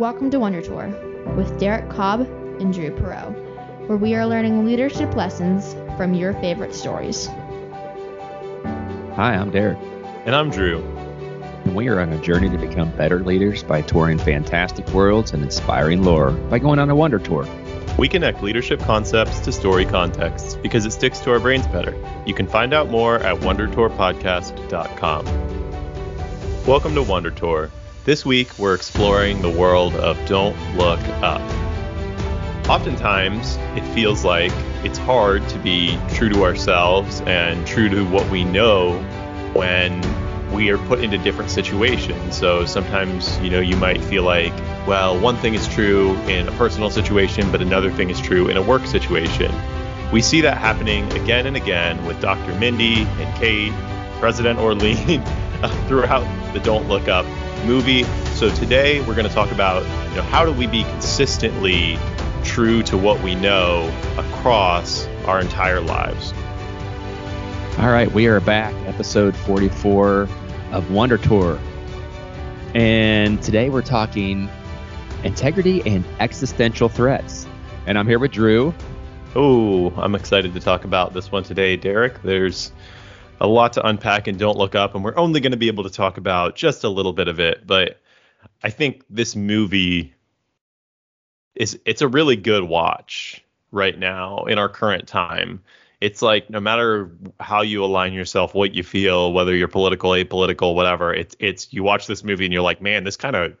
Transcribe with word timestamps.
Welcome 0.00 0.30
to 0.30 0.40
Wonder 0.40 0.62
Tour 0.62 0.88
with 1.36 1.60
Derek 1.60 1.90
Cobb 1.90 2.22
and 2.58 2.72
Drew 2.72 2.90
Perot, 2.90 3.34
where 3.86 3.98
we 3.98 4.14
are 4.14 4.24
learning 4.24 4.64
leadership 4.64 5.14
lessons 5.14 5.74
from 5.98 6.14
your 6.14 6.32
favorite 6.40 6.74
stories. 6.74 7.26
Hi, 9.16 9.34
I'm 9.34 9.50
Derek. 9.50 9.76
And 10.24 10.34
I'm 10.34 10.48
Drew. 10.48 10.82
And 11.66 11.76
we 11.76 11.88
are 11.88 12.00
on 12.00 12.10
a 12.14 12.18
journey 12.22 12.48
to 12.48 12.56
become 12.56 12.96
better 12.96 13.20
leaders 13.22 13.62
by 13.62 13.82
touring 13.82 14.16
fantastic 14.16 14.88
worlds 14.88 15.34
and 15.34 15.42
inspiring 15.42 16.02
lore 16.02 16.30
by 16.30 16.58
going 16.60 16.78
on 16.78 16.88
a 16.88 16.94
Wonder 16.94 17.18
Tour. 17.18 17.46
We 17.98 18.08
connect 18.08 18.42
leadership 18.42 18.80
concepts 18.80 19.40
to 19.40 19.52
story 19.52 19.84
contexts 19.84 20.54
because 20.54 20.86
it 20.86 20.92
sticks 20.92 21.20
to 21.20 21.30
our 21.30 21.40
brains 21.40 21.66
better. 21.66 21.94
You 22.24 22.32
can 22.32 22.46
find 22.46 22.72
out 22.72 22.88
more 22.88 23.16
at 23.16 23.38
wondertourpodcast.com. 23.40 25.24
Welcome 26.66 26.94
to 26.94 27.02
Wonder 27.02 27.30
Tour. 27.30 27.70
This 28.10 28.26
week, 28.26 28.58
we're 28.58 28.74
exploring 28.74 29.40
the 29.40 29.48
world 29.48 29.94
of 29.94 30.18
Don't 30.26 30.56
Look 30.76 30.98
Up. 31.22 31.40
Oftentimes, 32.68 33.56
it 33.76 33.84
feels 33.94 34.24
like 34.24 34.50
it's 34.82 34.98
hard 34.98 35.48
to 35.50 35.58
be 35.60 35.96
true 36.14 36.28
to 36.30 36.42
ourselves 36.42 37.20
and 37.20 37.64
true 37.68 37.88
to 37.88 38.04
what 38.04 38.28
we 38.28 38.42
know 38.42 38.98
when 39.52 40.02
we 40.52 40.70
are 40.70 40.78
put 40.88 41.04
into 41.04 41.18
different 41.18 41.52
situations. 41.52 42.36
So 42.36 42.66
sometimes, 42.66 43.38
you 43.38 43.50
know, 43.50 43.60
you 43.60 43.76
might 43.76 44.02
feel 44.02 44.24
like, 44.24 44.56
well, 44.88 45.16
one 45.16 45.36
thing 45.36 45.54
is 45.54 45.68
true 45.68 46.16
in 46.22 46.48
a 46.48 46.52
personal 46.56 46.90
situation, 46.90 47.48
but 47.52 47.62
another 47.62 47.92
thing 47.92 48.10
is 48.10 48.20
true 48.20 48.48
in 48.48 48.56
a 48.56 48.62
work 48.62 48.86
situation. 48.86 49.54
We 50.12 50.20
see 50.20 50.40
that 50.40 50.58
happening 50.58 51.04
again 51.12 51.46
and 51.46 51.56
again 51.56 52.04
with 52.06 52.20
Dr. 52.20 52.58
Mindy 52.58 53.04
and 53.04 53.36
Kate, 53.38 53.72
President 54.18 54.58
Orlean, 54.58 55.22
throughout 55.86 56.26
the 56.52 56.58
Don't 56.58 56.88
Look 56.88 57.06
Up 57.06 57.24
movie. 57.64 58.04
So 58.34 58.54
today 58.54 59.00
we're 59.00 59.14
going 59.14 59.28
to 59.28 59.34
talk 59.34 59.50
about, 59.52 59.82
you 60.10 60.16
know, 60.16 60.22
how 60.22 60.44
do 60.44 60.52
we 60.52 60.66
be 60.66 60.84
consistently 60.84 61.98
true 62.44 62.82
to 62.84 62.96
what 62.96 63.20
we 63.22 63.34
know 63.34 63.92
across 64.16 65.06
our 65.26 65.40
entire 65.40 65.80
lives. 65.80 66.32
All 67.78 67.90
right, 67.90 68.10
we 68.10 68.26
are 68.26 68.40
back, 68.40 68.74
episode 68.86 69.36
44 69.36 70.28
of 70.72 70.90
Wonder 70.90 71.18
Tour. 71.18 71.58
And 72.74 73.42
today 73.42 73.70
we're 73.70 73.82
talking 73.82 74.48
integrity 75.24 75.82
and 75.86 76.04
existential 76.18 76.88
threats. 76.88 77.46
And 77.86 77.98
I'm 77.98 78.06
here 78.06 78.18
with 78.18 78.32
Drew. 78.32 78.74
Oh, 79.34 79.90
I'm 79.96 80.14
excited 80.14 80.54
to 80.54 80.60
talk 80.60 80.84
about 80.84 81.12
this 81.12 81.30
one 81.30 81.42
today, 81.42 81.76
Derek. 81.76 82.22
There's 82.22 82.72
a 83.40 83.46
lot 83.46 83.72
to 83.74 83.86
unpack 83.86 84.26
and 84.26 84.38
don't 84.38 84.58
look 84.58 84.74
up, 84.74 84.94
and 84.94 85.02
we're 85.02 85.16
only 85.16 85.40
going 85.40 85.52
to 85.52 85.58
be 85.58 85.68
able 85.68 85.84
to 85.84 85.90
talk 85.90 86.18
about 86.18 86.56
just 86.56 86.84
a 86.84 86.88
little 86.88 87.12
bit 87.12 87.28
of 87.28 87.40
it. 87.40 87.66
But 87.66 88.00
I 88.62 88.70
think 88.70 89.04
this 89.08 89.34
movie 89.34 90.14
is 91.54 91.78
it's 91.84 92.02
a 92.02 92.08
really 92.08 92.36
good 92.36 92.64
watch 92.64 93.44
right 93.70 93.98
now 93.98 94.44
in 94.44 94.58
our 94.58 94.68
current 94.68 95.08
time. 95.08 95.62
It's 96.00 96.22
like 96.22 96.48
no 96.48 96.60
matter 96.60 97.10
how 97.40 97.62
you 97.62 97.84
align 97.84 98.12
yourself, 98.12 98.54
what 98.54 98.74
you 98.74 98.82
feel, 98.82 99.32
whether 99.32 99.54
you're 99.54 99.68
political, 99.68 100.10
apolitical, 100.10 100.74
whatever, 100.74 101.12
it's 101.12 101.36
it's 101.38 101.72
you 101.72 101.82
watch 101.82 102.06
this 102.06 102.24
movie 102.24 102.44
and 102.44 102.52
you're 102.52 102.62
like, 102.62 102.80
man, 102.80 103.04
this 103.04 103.16
kind 103.16 103.36
of 103.36 103.56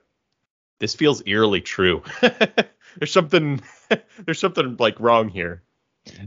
this 0.78 0.94
feels 0.94 1.22
eerily 1.26 1.60
true. 1.60 2.02
there's 2.20 3.12
something 3.12 3.60
there's 4.24 4.40
something 4.40 4.76
like 4.78 4.98
wrong 5.00 5.28
here. 5.28 5.62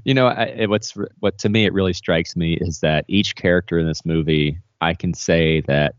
You 0.04 0.14
know, 0.14 0.28
I, 0.28 0.66
what's 0.68 0.96
what 1.20 1.38
to 1.40 1.50
me 1.50 1.66
it 1.66 1.74
really 1.74 1.94
strikes 1.94 2.36
me 2.36 2.58
is 2.60 2.80
that 2.80 3.06
each 3.08 3.36
character 3.36 3.78
in 3.78 3.88
this 3.88 4.06
movie, 4.06 4.60
I 4.82 4.94
can 4.94 5.14
say 5.14 5.62
that 5.62 5.96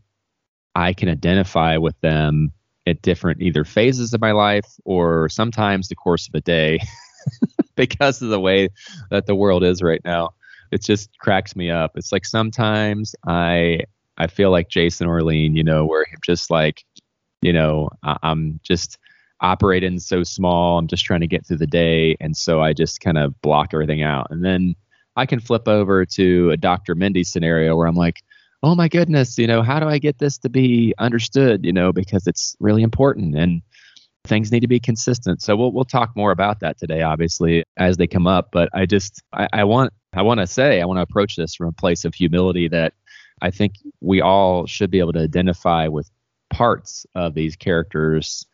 I 0.75 0.93
can 0.93 1.09
identify 1.09 1.77
with 1.77 1.99
them 2.01 2.51
at 2.87 3.01
different 3.01 3.41
either 3.41 3.63
phases 3.63 4.13
of 4.13 4.21
my 4.21 4.31
life 4.31 4.67
or 4.83 5.29
sometimes 5.29 5.87
the 5.87 5.95
course 5.95 6.27
of 6.27 6.35
a 6.35 6.41
day 6.41 6.79
because 7.75 8.21
of 8.21 8.29
the 8.29 8.39
way 8.39 8.69
that 9.09 9.25
the 9.25 9.35
world 9.35 9.63
is 9.63 9.81
right 9.81 10.01
now. 10.05 10.31
It 10.71 10.83
just 10.83 11.17
cracks 11.19 11.55
me 11.55 11.71
up. 11.71 11.91
It's 11.95 12.11
like 12.11 12.25
sometimes 12.25 13.15
I 13.25 13.81
I 14.17 14.27
feel 14.27 14.51
like 14.51 14.69
Jason 14.69 15.07
Orlean, 15.07 15.55
you 15.55 15.63
know, 15.63 15.85
where 15.85 16.05
I'm 16.11 16.19
just 16.23 16.49
like, 16.49 16.85
you 17.41 17.53
know, 17.53 17.89
I'm 18.03 18.59
just 18.63 18.97
operating 19.45 19.99
so 19.99 20.23
small. 20.23 20.79
I'm 20.79 20.87
just 20.87 21.05
trying 21.05 21.21
to 21.21 21.27
get 21.27 21.45
through 21.45 21.57
the 21.57 21.67
day, 21.67 22.17
and 22.19 22.35
so 22.35 22.61
I 22.61 22.73
just 22.73 22.99
kind 22.99 23.17
of 23.17 23.39
block 23.41 23.73
everything 23.73 24.01
out. 24.01 24.27
And 24.31 24.43
then 24.43 24.75
I 25.15 25.25
can 25.27 25.39
flip 25.39 25.67
over 25.67 26.05
to 26.05 26.49
a 26.49 26.57
Dr. 26.57 26.95
Mindy 26.95 27.23
scenario 27.23 27.75
where 27.75 27.87
I'm 27.87 27.95
like, 27.95 28.23
oh 28.63 28.73
my 28.73 28.87
goodness, 28.87 29.37
you 29.37 29.45
know, 29.45 29.61
how 29.61 29.79
do 29.79 29.87
I 29.87 29.99
get 29.99 30.17
this 30.17 30.39
to 30.39 30.49
be 30.49 30.95
understood? 30.97 31.63
You 31.63 31.71
know, 31.71 31.93
because 31.93 32.25
it's 32.25 32.55
really 32.59 32.81
important 32.81 33.35
and 33.35 33.61
things 34.25 34.51
need 34.51 34.61
to 34.61 34.67
be 34.67 34.79
consistent. 34.79 35.43
So 35.43 35.55
we'll 35.55 35.71
we'll 35.71 35.85
talk 35.85 36.15
more 36.15 36.31
about 36.31 36.59
that 36.61 36.79
today, 36.79 37.03
obviously, 37.03 37.63
as 37.77 37.97
they 37.97 38.07
come 38.07 38.25
up. 38.25 38.49
But 38.51 38.69
I 38.73 38.87
just 38.87 39.21
I, 39.31 39.47
I 39.53 39.63
want 39.63 39.93
I 40.13 40.23
want 40.23 40.39
to 40.39 40.47
say 40.47 40.81
I 40.81 40.85
want 40.85 40.97
to 40.97 41.03
approach 41.03 41.35
this 41.35 41.53
from 41.53 41.67
a 41.67 41.71
place 41.71 42.03
of 42.03 42.15
humility 42.15 42.67
that 42.69 42.93
I 43.43 43.51
think 43.51 43.75
we 44.01 44.21
all 44.21 44.65
should 44.65 44.89
be 44.89 44.99
able 44.99 45.13
to 45.13 45.19
identify 45.19 45.87
with 45.87 46.09
parts 46.49 47.05
of 47.13 47.35
these 47.35 47.55
characters 47.55 48.47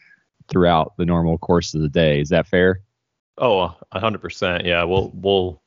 throughout 0.51 0.93
the 0.97 1.05
normal 1.05 1.37
course 1.37 1.73
of 1.73 1.81
the 1.81 1.89
day. 1.89 2.21
Is 2.21 2.29
that 2.29 2.47
fair? 2.47 2.81
Oh, 3.37 3.75
hundred 3.91 4.21
percent. 4.21 4.65
Yeah, 4.65 4.83
we'll 4.83 5.11
we'll 5.15 5.61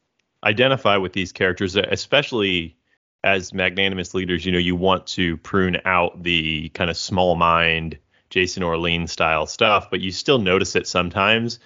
identify 0.45 0.97
with 0.99 1.13
these 1.13 1.33
characters, 1.33 1.75
especially 1.77 2.77
as 3.25 3.55
magnanimous 3.55 4.13
leaders, 4.13 4.45
you 4.45 4.53
know, 4.53 4.59
you 4.59 4.77
want 4.77 5.07
to 5.07 5.39
prune 5.39 5.79
out 5.87 6.23
the 6.23 6.69
kind 6.71 6.91
of 6.91 6.97
small 6.97 7.35
mind 7.37 7.99
Jason 8.29 8.63
Orlean 8.63 9.07
style 9.07 9.47
stuff, 9.47 9.89
but 9.91 10.01
you 10.01 10.13
still 10.13 10.39
notice 10.39 10.77
it 10.77 10.87
sometimes. 10.87 11.59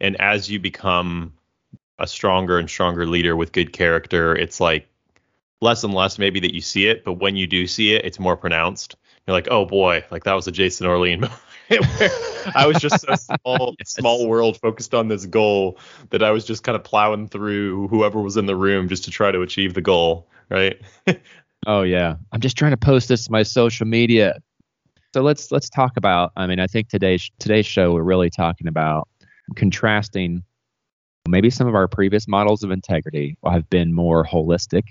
And 0.00 0.18
as 0.20 0.50
you 0.50 0.58
become 0.58 1.34
a 1.98 2.06
stronger 2.06 2.58
and 2.58 2.68
stronger 2.68 3.06
leader 3.06 3.36
with 3.36 3.52
good 3.52 3.74
character, 3.74 4.34
it's 4.34 4.58
like 4.58 4.88
less 5.60 5.84
and 5.84 5.92
less 5.92 6.18
maybe 6.18 6.40
that 6.40 6.54
you 6.54 6.62
see 6.62 6.86
it, 6.86 7.04
but 7.04 7.14
when 7.14 7.36
you 7.36 7.46
do 7.46 7.66
see 7.66 7.94
it, 7.94 8.06
it's 8.06 8.18
more 8.18 8.36
pronounced. 8.36 8.96
You're 9.26 9.36
like, 9.36 9.48
oh 9.50 9.66
boy, 9.66 10.02
like 10.10 10.24
that 10.24 10.34
was 10.34 10.46
a 10.46 10.52
Jason 10.52 10.86
Orlean. 10.86 11.28
I 12.54 12.66
was 12.66 12.78
just 12.78 13.00
so 13.00 13.14
small, 13.14 13.74
yes. 13.78 13.92
small 13.92 14.28
world 14.28 14.58
focused 14.60 14.94
on 14.94 15.08
this 15.08 15.26
goal 15.26 15.78
that 16.10 16.22
I 16.22 16.30
was 16.30 16.44
just 16.44 16.62
kind 16.62 16.76
of 16.76 16.84
plowing 16.84 17.28
through 17.28 17.88
whoever 17.88 18.20
was 18.20 18.36
in 18.36 18.46
the 18.46 18.56
room 18.56 18.88
just 18.88 19.04
to 19.04 19.10
try 19.10 19.30
to 19.30 19.42
achieve 19.42 19.74
the 19.74 19.82
goal 19.82 20.28
right? 20.48 20.80
oh 21.66 21.82
yeah, 21.82 22.16
I'm 22.32 22.40
just 22.40 22.56
trying 22.56 22.72
to 22.72 22.76
post 22.76 23.08
this 23.08 23.24
to 23.26 23.32
my 23.32 23.42
social 23.42 23.86
media. 23.86 24.38
So 25.14 25.22
let's 25.22 25.50
let's 25.50 25.70
talk 25.70 25.96
about. 25.96 26.32
I 26.36 26.46
mean, 26.46 26.60
I 26.60 26.66
think 26.66 26.88
today's 26.88 27.30
today's 27.38 27.66
show 27.66 27.92
we're 27.92 28.02
really 28.02 28.30
talking 28.30 28.68
about 28.68 29.08
contrasting. 29.54 30.42
Maybe 31.28 31.50
some 31.50 31.66
of 31.66 31.74
our 31.74 31.88
previous 31.88 32.28
models 32.28 32.62
of 32.62 32.70
integrity 32.70 33.36
have 33.44 33.68
been 33.68 33.92
more 33.92 34.24
holistic, 34.24 34.82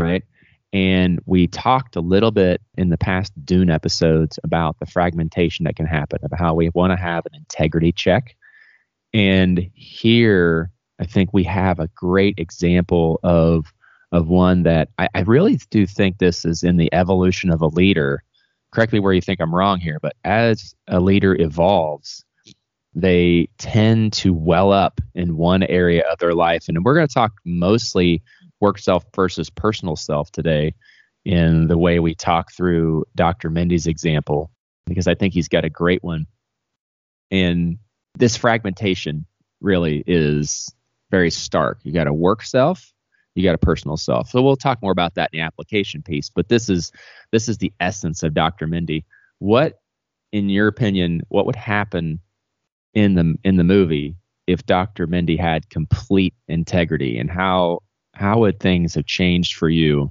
right? 0.00 0.24
And 0.72 1.20
we 1.24 1.46
talked 1.46 1.96
a 1.96 2.00
little 2.00 2.30
bit 2.30 2.60
in 2.76 2.90
the 2.90 2.98
past 2.98 3.32
Dune 3.44 3.70
episodes 3.70 4.38
about 4.44 4.78
the 4.78 4.86
fragmentation 4.86 5.64
that 5.64 5.76
can 5.76 5.86
happen, 5.86 6.18
about 6.22 6.38
how 6.38 6.54
we 6.54 6.70
want 6.74 6.92
to 6.92 7.02
have 7.02 7.24
an 7.26 7.34
integrity 7.34 7.92
check. 7.92 8.36
And 9.14 9.70
here, 9.74 10.70
I 11.00 11.06
think 11.06 11.32
we 11.32 11.44
have 11.44 11.78
a 11.78 11.88
great 11.94 12.38
example 12.38 13.20
of 13.22 13.72
of 14.10 14.28
one 14.28 14.62
that 14.62 14.88
I, 14.98 15.08
I 15.14 15.20
really 15.20 15.60
do 15.70 15.86
think 15.86 16.16
this 16.16 16.46
is 16.46 16.62
in 16.62 16.78
the 16.78 16.92
evolution 16.94 17.50
of 17.50 17.60
a 17.60 17.66
leader. 17.66 18.22
Correct 18.70 18.92
me 18.92 19.00
where 19.00 19.12
you 19.12 19.20
think 19.20 19.40
I'm 19.40 19.54
wrong 19.54 19.80
here, 19.80 19.98
but 20.00 20.16
as 20.24 20.74
a 20.86 20.98
leader 20.98 21.34
evolves, 21.38 22.24
they 22.94 23.48
tend 23.58 24.14
to 24.14 24.32
well 24.32 24.72
up 24.72 25.00
in 25.14 25.36
one 25.36 25.62
area 25.62 26.04
of 26.10 26.18
their 26.18 26.34
life. 26.34 26.64
And 26.68 26.84
we're 26.84 26.94
going 26.94 27.06
to 27.06 27.12
talk 27.12 27.32
mostly 27.44 28.22
work 28.60 28.78
self 28.78 29.04
versus 29.14 29.50
personal 29.50 29.96
self 29.96 30.30
today 30.32 30.74
in 31.24 31.66
the 31.66 31.78
way 31.78 31.98
we 32.00 32.14
talk 32.14 32.52
through 32.52 33.04
Dr. 33.14 33.50
Mindy's 33.50 33.86
example, 33.86 34.50
because 34.86 35.06
I 35.06 35.14
think 35.14 35.34
he's 35.34 35.48
got 35.48 35.64
a 35.64 35.70
great 35.70 36.02
one. 36.02 36.26
And 37.30 37.78
this 38.16 38.36
fragmentation 38.36 39.26
really 39.60 40.02
is 40.06 40.72
very 41.10 41.30
stark. 41.30 41.80
You 41.82 41.92
got 41.92 42.06
a 42.06 42.12
work 42.12 42.42
self 42.42 42.92
you 43.38 43.44
got 43.44 43.54
a 43.54 43.58
personal 43.58 43.96
self. 43.96 44.28
So 44.30 44.42
we'll 44.42 44.56
talk 44.56 44.82
more 44.82 44.90
about 44.90 45.14
that 45.14 45.30
in 45.32 45.38
the 45.38 45.44
application 45.44 46.02
piece. 46.02 46.28
But 46.28 46.48
this 46.48 46.68
is 46.68 46.90
this 47.30 47.48
is 47.48 47.58
the 47.58 47.72
essence 47.78 48.24
of 48.24 48.34
Dr. 48.34 48.66
Mindy. 48.66 49.04
What, 49.38 49.80
in 50.32 50.48
your 50.48 50.66
opinion, 50.66 51.22
what 51.28 51.46
would 51.46 51.56
happen 51.56 52.18
in 52.94 53.14
the 53.14 53.36
in 53.44 53.56
the 53.56 53.64
movie 53.64 54.16
if 54.48 54.66
Dr. 54.66 55.06
Mindy 55.06 55.36
had 55.36 55.70
complete 55.70 56.34
integrity, 56.48 57.16
and 57.16 57.30
how 57.30 57.80
how 58.18 58.40
would 58.40 58.58
things 58.58 58.94
have 58.94 59.06
changed 59.06 59.54
for 59.54 59.68
you? 59.68 60.10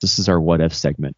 This 0.00 0.18
is 0.18 0.28
our 0.28 0.40
what 0.40 0.60
if 0.60 0.74
segment. 0.74 1.16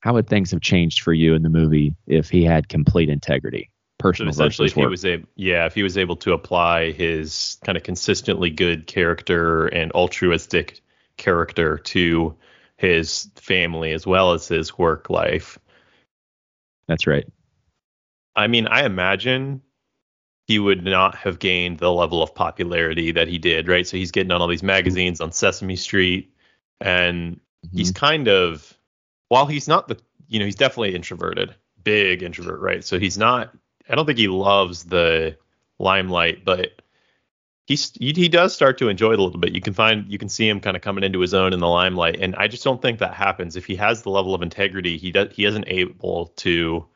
How 0.00 0.14
would 0.14 0.26
things 0.26 0.50
have 0.50 0.60
changed 0.60 1.00
for 1.00 1.12
you 1.12 1.34
in 1.34 1.42
the 1.42 1.50
movie 1.50 1.94
if 2.06 2.30
he 2.30 2.44
had 2.44 2.68
complete 2.68 3.08
integrity? 3.08 3.68
personal 3.98 4.32
so 4.32 4.46
essentially 4.46 4.66
if 4.66 4.74
he 4.74 4.84
was 4.84 5.04
able 5.04 5.28
yeah 5.36 5.64
if 5.64 5.76
he 5.76 5.84
was 5.84 5.96
able 5.96 6.16
to 6.16 6.32
apply 6.32 6.90
his 6.90 7.56
kind 7.64 7.78
of 7.78 7.84
consistently 7.84 8.50
good 8.50 8.88
character 8.88 9.68
and 9.68 9.92
altruistic 9.92 10.80
character 11.18 11.78
to 11.78 12.34
his 12.78 13.30
family 13.36 13.92
as 13.92 14.04
well 14.04 14.32
as 14.32 14.48
his 14.48 14.76
work 14.76 15.08
life 15.08 15.56
that's 16.88 17.06
right 17.06 17.28
I 18.34 18.46
mean, 18.46 18.66
I 18.66 18.84
imagine 18.84 19.62
he 20.46 20.58
would 20.58 20.84
not 20.84 21.14
have 21.14 21.38
gained 21.38 21.78
the 21.78 21.92
level 21.92 22.22
of 22.22 22.34
popularity 22.34 23.12
that 23.12 23.28
he 23.28 23.38
did, 23.38 23.68
right? 23.68 23.86
So 23.86 23.96
he's 23.96 24.10
getting 24.10 24.32
on 24.32 24.40
all 24.40 24.48
these 24.48 24.62
magazines 24.62 25.20
on 25.20 25.32
Sesame 25.32 25.76
Street, 25.76 26.34
and 26.80 27.36
mm-hmm. 27.36 27.76
he's 27.76 27.92
kind 27.92 28.28
of, 28.28 28.76
while 29.28 29.46
he's 29.46 29.68
not 29.68 29.88
the, 29.88 29.98
you 30.28 30.38
know, 30.38 30.44
he's 30.44 30.56
definitely 30.56 30.94
introverted, 30.94 31.54
big 31.82 32.22
introvert, 32.22 32.60
right? 32.60 32.84
So 32.84 32.98
he's 32.98 33.16
not, 33.16 33.54
I 33.88 33.94
don't 33.94 34.06
think 34.06 34.18
he 34.18 34.28
loves 34.28 34.84
the 34.84 35.36
limelight, 35.78 36.44
but 36.44 36.82
he's 37.66 37.92
he, 37.98 38.12
he 38.12 38.28
does 38.28 38.54
start 38.54 38.78
to 38.78 38.88
enjoy 38.88 39.12
it 39.12 39.18
a 39.18 39.22
little 39.22 39.40
bit. 39.40 39.54
You 39.54 39.60
can 39.60 39.74
find 39.74 40.10
you 40.10 40.18
can 40.18 40.28
see 40.28 40.48
him 40.48 40.60
kind 40.60 40.76
of 40.76 40.82
coming 40.82 41.04
into 41.04 41.20
his 41.20 41.34
own 41.34 41.52
in 41.52 41.60
the 41.60 41.68
limelight, 41.68 42.18
and 42.20 42.34
I 42.36 42.48
just 42.48 42.64
don't 42.64 42.80
think 42.80 42.98
that 42.98 43.14
happens 43.14 43.56
if 43.56 43.66
he 43.66 43.76
has 43.76 44.02
the 44.02 44.10
level 44.10 44.34
of 44.34 44.42
integrity. 44.42 44.98
He 44.98 45.12
does 45.12 45.32
he 45.32 45.44
isn't 45.44 45.68
able 45.68 46.26
to 46.36 46.86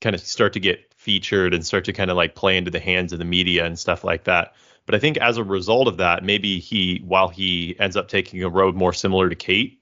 kind 0.00 0.14
of 0.14 0.20
start 0.20 0.54
to 0.54 0.60
get 0.60 0.93
featured 1.04 1.52
and 1.52 1.64
start 1.64 1.84
to 1.84 1.92
kind 1.92 2.10
of 2.10 2.16
like 2.16 2.34
play 2.34 2.56
into 2.56 2.70
the 2.70 2.80
hands 2.80 3.12
of 3.12 3.18
the 3.18 3.24
media 3.26 3.66
and 3.66 3.78
stuff 3.78 4.04
like 4.04 4.24
that. 4.24 4.54
But 4.86 4.94
I 4.94 4.98
think 4.98 5.18
as 5.18 5.36
a 5.36 5.44
result 5.44 5.86
of 5.86 5.98
that, 5.98 6.24
maybe 6.24 6.58
he 6.58 7.02
while 7.06 7.28
he 7.28 7.76
ends 7.78 7.96
up 7.96 8.08
taking 8.08 8.42
a 8.42 8.48
road 8.48 8.74
more 8.74 8.92
similar 8.94 9.28
to 9.28 9.34
Kate, 9.34 9.78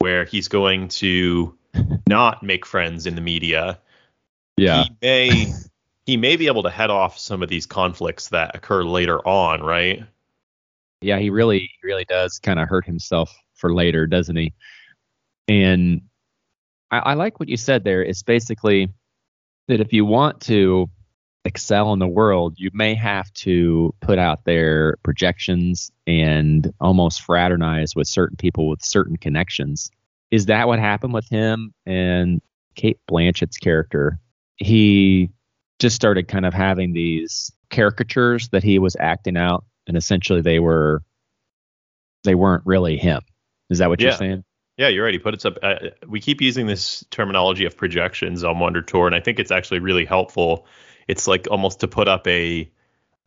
where 0.00 0.24
he's 0.24 0.48
going 0.48 0.88
to 0.88 1.56
not 2.08 2.42
make 2.42 2.66
friends 2.66 3.06
in 3.06 3.14
the 3.14 3.20
media. 3.20 3.78
Yeah. 4.56 4.84
He 4.84 4.90
may 5.00 5.52
he 6.06 6.16
may 6.16 6.36
be 6.36 6.48
able 6.48 6.64
to 6.64 6.70
head 6.70 6.90
off 6.90 7.18
some 7.18 7.42
of 7.42 7.48
these 7.48 7.66
conflicts 7.66 8.28
that 8.30 8.56
occur 8.56 8.82
later 8.82 9.20
on, 9.26 9.60
right? 9.60 10.04
Yeah, 11.00 11.18
he 11.18 11.30
really 11.30 11.70
really 11.84 12.04
does 12.04 12.40
kind 12.40 12.58
of 12.58 12.68
hurt 12.68 12.84
himself 12.84 13.32
for 13.54 13.72
later, 13.72 14.08
doesn't 14.08 14.36
he? 14.36 14.52
And 15.46 16.02
I, 16.90 16.98
I 16.98 17.14
like 17.14 17.38
what 17.38 17.48
you 17.48 17.56
said 17.56 17.84
there. 17.84 18.02
It's 18.02 18.22
basically 18.22 18.88
that 19.68 19.80
if 19.80 19.92
you 19.92 20.04
want 20.04 20.40
to 20.42 20.90
excel 21.44 21.92
in 21.92 21.98
the 21.98 22.08
world, 22.08 22.54
you 22.56 22.70
may 22.74 22.94
have 22.94 23.32
to 23.32 23.94
put 24.00 24.18
out 24.18 24.44
their 24.44 24.96
projections 25.02 25.90
and 26.06 26.72
almost 26.80 27.22
fraternize 27.22 27.94
with 27.94 28.06
certain 28.06 28.36
people 28.36 28.68
with 28.68 28.82
certain 28.82 29.16
connections. 29.16 29.90
Is 30.30 30.46
that 30.46 30.68
what 30.68 30.78
happened 30.78 31.14
with 31.14 31.28
him 31.28 31.72
and 31.86 32.40
Cate 32.74 32.98
Blanchett's 33.06 33.56
character? 33.56 34.18
He 34.56 35.30
just 35.78 35.96
started 35.96 36.28
kind 36.28 36.44
of 36.44 36.52
having 36.52 36.92
these 36.92 37.52
caricatures 37.70 38.48
that 38.50 38.62
he 38.62 38.78
was 38.78 38.96
acting 38.98 39.36
out, 39.36 39.64
and 39.86 39.96
essentially 39.96 40.42
they 40.42 40.58
were 40.58 41.02
they 42.24 42.34
weren't 42.34 42.66
really 42.66 42.96
him. 42.96 43.22
Is 43.70 43.78
that 43.78 43.88
what 43.88 44.00
yeah. 44.00 44.08
you're 44.08 44.16
saying? 44.16 44.44
Yeah, 44.78 44.88
you're 44.88 45.04
right. 45.04 45.12
He 45.12 45.18
put 45.18 45.34
it 45.34 45.44
up. 45.44 45.58
Uh, 45.60 45.90
we 46.06 46.20
keep 46.20 46.40
using 46.40 46.66
this 46.66 47.04
terminology 47.10 47.64
of 47.64 47.76
projections 47.76 48.44
on 48.44 48.60
Wonder 48.60 48.80
Tour, 48.80 49.06
and 49.06 49.14
I 49.14 49.20
think 49.20 49.40
it's 49.40 49.50
actually 49.50 49.80
really 49.80 50.04
helpful. 50.04 50.66
It's 51.08 51.26
like 51.26 51.48
almost 51.50 51.80
to 51.80 51.88
put 51.88 52.06
up 52.06 52.26
a, 52.28 52.70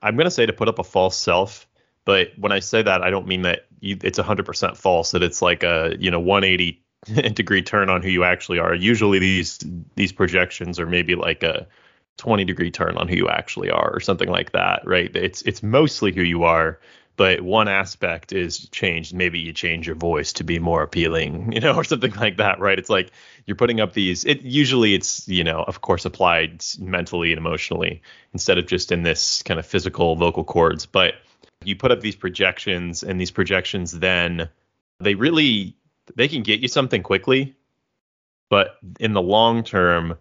I'm 0.02 0.18
to 0.18 0.32
say 0.32 0.46
to 0.46 0.54
put 0.54 0.70
up 0.70 0.80
a 0.80 0.84
false 0.84 1.18
self, 1.18 1.68
but 2.06 2.30
when 2.38 2.54
I 2.54 2.60
say 2.60 2.82
that, 2.82 3.02
I 3.02 3.10
don't 3.10 3.28
mean 3.28 3.42
that 3.42 3.66
you, 3.82 3.98
it's 4.02 4.18
100% 4.18 4.78
false. 4.78 5.12
That 5.12 5.24
it's 5.24 5.42
like 5.42 5.64
a 5.64 5.94
you 6.00 6.10
know 6.10 6.22
180 6.22 6.82
degree 7.34 7.62
turn 7.62 7.90
on 7.90 8.02
who 8.02 8.10
you 8.10 8.24
actually 8.24 8.60
are. 8.60 8.74
Usually 8.74 9.20
these 9.20 9.60
these 9.96 10.14
projections 10.14 10.80
are 10.80 10.88
maybe 10.88 11.16
like 11.16 11.44
a 11.44 11.68
20 12.16 12.46
degree 12.46 12.72
turn 12.72 12.98
on 12.98 13.10
who 13.10 13.16
you 13.16 13.28
actually 13.28 13.70
are 13.70 13.94
or 13.94 14.00
something 14.00 14.30
like 14.30 14.54
that, 14.54 14.84
right? 14.86 15.14
It's 15.16 15.42
it's 15.42 15.62
mostly 15.62 16.14
who 16.14 16.22
you 16.22 16.44
are, 16.44 16.80
but 17.18 17.42
one 17.42 17.68
aspect 17.68 18.32
is 18.32 18.68
changed. 18.70 19.14
Maybe 19.14 19.40
you 19.40 19.54
change 19.54 19.86
your 19.86 19.96
voice 19.96 20.34
to 20.34 20.44
be 20.44 20.60
more 20.60 20.84
appealing, 20.84 21.52
you 21.54 21.60
know, 21.60 21.76
or 21.76 21.84
something 21.84 22.14
like 22.14 22.38
that, 22.38 22.60
right? 22.60 22.78
It's 22.78 22.90
like 22.90 23.12
you're 23.46 23.56
putting 23.56 23.80
up 23.80 23.94
these 23.94 24.26
it 24.26 24.42
usually 24.42 24.94
it's, 24.94 25.28
you 25.28 25.44
know, 25.44 25.64
of 25.64 25.82
course 25.82 26.06
applied 26.06 26.64
mentally 26.80 27.32
and 27.32 27.38
emotionally 27.38 28.02
instead 28.34 28.58
of 28.58 28.68
just 28.68 28.92
in 28.92 29.04
this 29.04 29.42
kind 29.44 29.60
of 29.60 29.66
physical 29.66 30.16
vocal 30.16 30.44
cords, 30.44 30.86
but 30.86 31.16
you 31.64 31.76
put 31.76 31.92
up 31.92 32.02
these 32.02 32.16
projections 32.16 33.04
and 33.04 33.22
these 33.22 33.32
projections 33.32 33.92
then 34.00 34.50
they 35.00 35.16
really 35.16 35.76
they 36.16 36.28
can 36.28 36.44
get 36.44 36.60
you 36.60 36.68
something 36.68 37.04
quickly, 37.04 37.56
but 38.50 38.78
in 39.00 39.14
the 39.14 39.22
long 39.22 39.64
term 39.64 40.18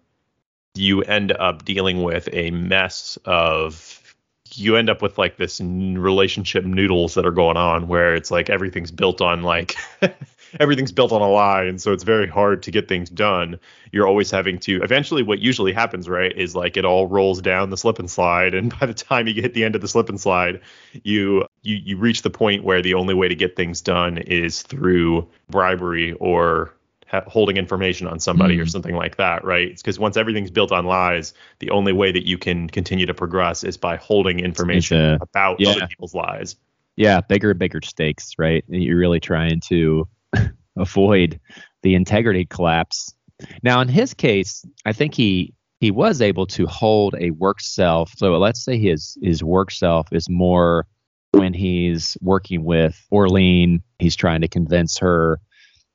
you 0.75 1.02
end 1.02 1.32
up 1.32 1.64
dealing 1.64 2.02
with 2.02 2.28
a 2.32 2.50
mess 2.50 3.19
of 3.25 4.09
you 4.55 4.76
end 4.76 4.91
up 4.91 5.02
with 5.02 5.19
like 5.19 5.37
this 5.37 5.61
relationship 5.61 6.64
noodles 6.64 7.14
that 7.14 7.26
are 7.26 7.31
going 7.32 7.56
on 7.56 7.88
where 7.88 8.14
it's 8.14 8.31
like 8.31 8.50
everything's 8.50 8.91
built 8.91 9.20
on 9.20 9.43
like 9.43 9.76
everything's 10.61 10.93
built 10.93 11.12
on 11.12 11.20
a 11.20 11.29
lie 11.29 11.64
and 11.64 11.81
so 11.81 11.93
it's 11.93 12.02
very 12.02 12.26
hard 12.26 12.62
to 12.64 12.70
get 12.70 12.88
things 12.88 13.08
done. 13.11 13.58
You're 13.93 14.06
always 14.06 14.31
having 14.31 14.58
to 14.61 14.82
eventually 14.82 15.23
what 15.23 15.38
usually 15.38 15.73
happens 15.73 16.08
right 16.08 16.37
is 16.37 16.56
like 16.56 16.76
it 16.76 16.85
all 16.85 17.06
rolls 17.06 17.41
down 17.41 17.70
the 17.70 17.76
slip 17.76 17.99
and 17.99 18.11
slide 18.11 18.55
and 18.55 18.76
by 18.81 18.87
the 18.87 18.94
time 18.94 19.26
you 19.26 19.35
get 19.35 19.55
the 19.55 19.64
end 19.64 19.75
of 19.75 19.81
the 19.81 19.88
slip 19.88 20.08
and 20.08 20.20
slide 20.20 20.61
you 21.03 21.44
you 21.62 21.76
you 21.76 21.96
reach 21.96 22.23
the 22.23 22.31
point 22.31 22.64
where 22.64 22.82
the 22.82 22.94
only 22.94 23.14
way 23.14 23.29
to 23.29 23.35
get 23.35 23.56
things 23.56 23.81
done 23.81 24.19
is 24.19 24.62
through 24.62 25.29
bribery 25.49 26.12
or 26.14 26.75
ha- 27.10 27.24
holding 27.26 27.56
information 27.56 28.06
on 28.06 28.18
somebody 28.18 28.56
mm. 28.56 28.60
or 28.60 28.64
hmm. 28.64 28.68
something 28.68 28.94
like 28.94 29.16
that, 29.16 29.44
right? 29.44 29.76
Because 29.76 29.98
once 29.98 30.16
everything's 30.16 30.50
built 30.50 30.72
on 30.72 30.86
lies, 30.86 31.34
the 31.58 31.70
only 31.70 31.92
way 31.92 32.12
that 32.12 32.26
you 32.26 32.38
can 32.38 32.68
continue 32.68 33.06
to 33.06 33.14
progress 33.14 33.64
is 33.64 33.76
by 33.76 33.96
holding 33.96 34.40
information 34.40 35.00
a, 35.00 35.18
about 35.20 35.60
yeah. 35.60 35.70
other 35.70 35.86
people's 35.86 36.14
lies. 36.14 36.56
Yeah, 36.96 37.20
bigger, 37.20 37.54
bigger 37.54 37.80
stakes, 37.82 38.34
right? 38.38 38.64
You're 38.68 38.98
really 38.98 39.20
trying 39.20 39.60
to 39.68 40.06
avoid 40.76 41.40
the 41.82 41.94
integrity 41.94 42.44
collapse. 42.44 43.14
Now, 43.62 43.80
in 43.80 43.88
his 43.88 44.14
case, 44.14 44.64
I 44.84 44.92
think 44.92 45.14
he 45.14 45.54
he 45.80 45.90
was 45.90 46.20
able 46.20 46.46
to 46.46 46.66
hold 46.66 47.14
a 47.18 47.30
work 47.30 47.58
self. 47.60 48.12
So 48.18 48.36
let's 48.36 48.62
say 48.62 48.78
his 48.78 49.16
his 49.22 49.42
work 49.42 49.70
self 49.70 50.08
is 50.12 50.28
more 50.28 50.86
when 51.32 51.54
he's 51.54 52.18
working 52.20 52.64
with 52.64 53.02
Orlean, 53.10 53.82
he's 53.98 54.16
trying 54.16 54.42
to 54.42 54.48
convince 54.48 54.98
her 54.98 55.40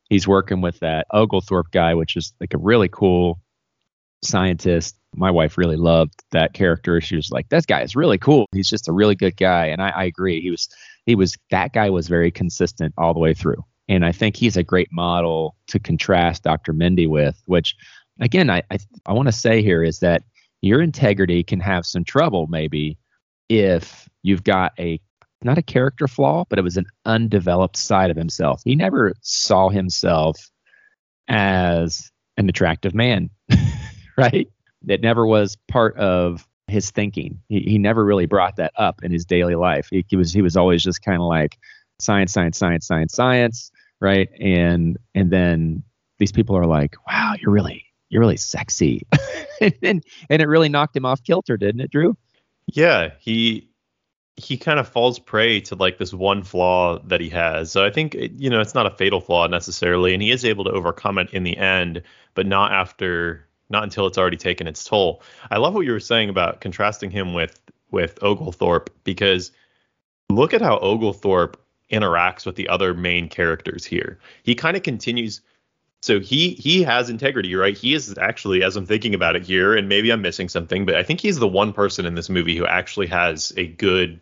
he's 0.09 0.27
working 0.27 0.61
with 0.61 0.79
that 0.79 1.07
Oglethorpe 1.11 1.71
guy, 1.71 1.93
which 1.93 2.15
is 2.15 2.33
like 2.39 2.53
a 2.53 2.57
really 2.57 2.89
cool 2.89 3.39
scientist. 4.23 4.95
My 5.15 5.31
wife 5.31 5.57
really 5.57 5.77
loved 5.77 6.23
that 6.31 6.53
character. 6.53 6.99
She 7.01 7.15
was 7.15 7.31
like, 7.31 7.49
"This 7.49 7.65
guy 7.65 7.81
is 7.81 7.95
really 7.95 8.17
cool. 8.17 8.47
He's 8.51 8.69
just 8.69 8.87
a 8.87 8.93
really 8.93 9.15
good 9.15 9.37
guy." 9.37 9.67
And 9.67 9.81
I, 9.81 9.89
I 9.89 10.03
agree. 10.05 10.41
He 10.41 10.51
was 10.51 10.69
he 11.05 11.15
was 11.15 11.37
that 11.51 11.73
guy 11.73 11.89
was 11.89 12.07
very 12.07 12.31
consistent 12.31 12.93
all 12.97 13.13
the 13.13 13.19
way 13.19 13.33
through. 13.33 13.63
And 13.87 14.03
I 14.03 14.11
think 14.11 14.35
he's 14.35 14.57
a 14.57 14.63
great 14.63 14.91
model 14.91 15.55
to 15.67 15.79
contrast 15.79 16.43
Dr. 16.43 16.73
Mindy 16.73 17.07
with, 17.07 17.41
which 17.45 17.75
again, 18.19 18.49
I 18.49 18.63
I, 18.71 18.77
I 19.05 19.13
want 19.13 19.27
to 19.27 19.31
say 19.31 19.61
here 19.61 19.83
is 19.83 19.99
that 19.99 20.23
your 20.61 20.81
integrity 20.81 21.43
can 21.43 21.59
have 21.59 21.85
some 21.85 22.03
trouble 22.03 22.47
maybe 22.47 22.97
if 23.49 24.09
you've 24.23 24.43
got 24.43 24.73
a 24.79 24.99
not 25.45 25.57
a 25.57 25.63
character 25.63 26.07
flaw, 26.07 26.43
but 26.49 26.59
it 26.59 26.63
was 26.63 26.75
an 26.75 26.87
undeveloped 27.05 27.77
side 27.77 28.11
of 28.11 28.17
himself. 28.17 28.61
He 28.65 28.75
never 28.75 29.13
saw 29.21 29.69
himself 29.69 30.37
as 31.27 32.11
an 32.37 32.49
attractive 32.49 32.93
man, 32.93 33.29
right? 34.17 34.47
That 34.83 35.01
never 35.01 35.25
was 35.25 35.57
part 35.67 35.95
of 35.97 36.47
his 36.67 36.91
thinking. 36.91 37.39
He, 37.47 37.61
he 37.61 37.77
never 37.77 38.03
really 38.03 38.25
brought 38.25 38.57
that 38.57 38.73
up 38.75 39.03
in 39.03 39.11
his 39.11 39.25
daily 39.25 39.55
life. 39.55 39.87
He, 39.89 40.03
he 40.07 40.15
was 40.15 40.33
he 40.33 40.41
was 40.41 40.57
always 40.57 40.83
just 40.83 41.01
kind 41.01 41.21
of 41.21 41.27
like 41.27 41.57
science, 41.99 42.33
science, 42.33 42.57
science, 42.57 42.85
science, 42.85 43.13
science, 43.13 43.71
right? 44.01 44.29
And 44.39 44.97
and 45.13 45.31
then 45.31 45.83
these 46.19 46.31
people 46.31 46.57
are 46.57 46.65
like, 46.65 46.95
wow, 47.07 47.35
you're 47.39 47.51
really 47.51 47.85
you're 48.09 48.21
really 48.21 48.37
sexy, 48.37 49.05
and 49.61 50.03
and 50.29 50.41
it 50.41 50.47
really 50.47 50.69
knocked 50.69 50.95
him 50.95 51.05
off 51.05 51.23
kilter, 51.23 51.57
didn't 51.57 51.81
it, 51.81 51.91
Drew? 51.91 52.17
Yeah, 52.67 53.11
he 53.19 53.69
he 54.37 54.57
kind 54.57 54.79
of 54.79 54.87
falls 54.87 55.17
prey 55.17 55.61
to 55.61 55.75
like 55.75 55.97
this 55.97 56.13
one 56.13 56.43
flaw 56.43 56.99
that 56.99 57.21
he 57.21 57.29
has. 57.29 57.71
So 57.71 57.85
I 57.85 57.89
think 57.89 58.15
you 58.15 58.49
know 58.49 58.59
it's 58.59 58.75
not 58.75 58.85
a 58.85 58.91
fatal 58.91 59.21
flaw 59.21 59.47
necessarily, 59.47 60.13
and 60.13 60.21
he 60.21 60.31
is 60.31 60.43
able 60.43 60.63
to 60.65 60.71
overcome 60.71 61.17
it 61.17 61.29
in 61.31 61.43
the 61.43 61.57
end, 61.57 62.01
but 62.33 62.45
not 62.45 62.71
after 62.71 63.47
not 63.69 63.83
until 63.83 64.07
it's 64.07 64.17
already 64.17 64.37
taken 64.37 64.67
its 64.67 64.83
toll. 64.83 65.21
I 65.49 65.57
love 65.57 65.73
what 65.73 65.85
you 65.85 65.91
were 65.91 65.99
saying 65.99 66.29
about 66.29 66.61
contrasting 66.61 67.11
him 67.11 67.33
with 67.33 67.59
with 67.91 68.21
Oglethorpe 68.21 68.89
because 69.03 69.51
look 70.29 70.53
at 70.53 70.61
how 70.61 70.79
Oglethorpe 70.79 71.57
interacts 71.91 72.45
with 72.45 72.55
the 72.55 72.67
other 72.67 72.93
main 72.93 73.29
characters 73.29 73.85
here. 73.85 74.19
He 74.43 74.55
kind 74.55 74.75
of 74.75 74.83
continues 74.83 75.41
so 76.05 76.19
he 76.19 76.51
he 76.51 76.83
has 76.83 77.09
integrity, 77.09 77.55
right? 77.55 77.75
He 77.75 77.95
is 77.95 78.15
actually, 78.19 78.61
as 78.61 78.75
I'm 78.75 78.85
thinking 78.85 79.15
about 79.15 79.35
it 79.35 79.43
here, 79.43 79.75
and 79.75 79.89
maybe 79.89 80.11
I'm 80.11 80.21
missing 80.21 80.49
something, 80.49 80.85
but 80.85 80.93
I 80.93 81.01
think 81.01 81.19
he's 81.19 81.39
the 81.39 81.47
one 81.47 81.73
person 81.73 82.05
in 82.05 82.13
this 82.13 82.29
movie 82.29 82.55
who 82.55 82.67
actually 82.67 83.07
has 83.07 83.51
a 83.57 83.65
good 83.65 84.19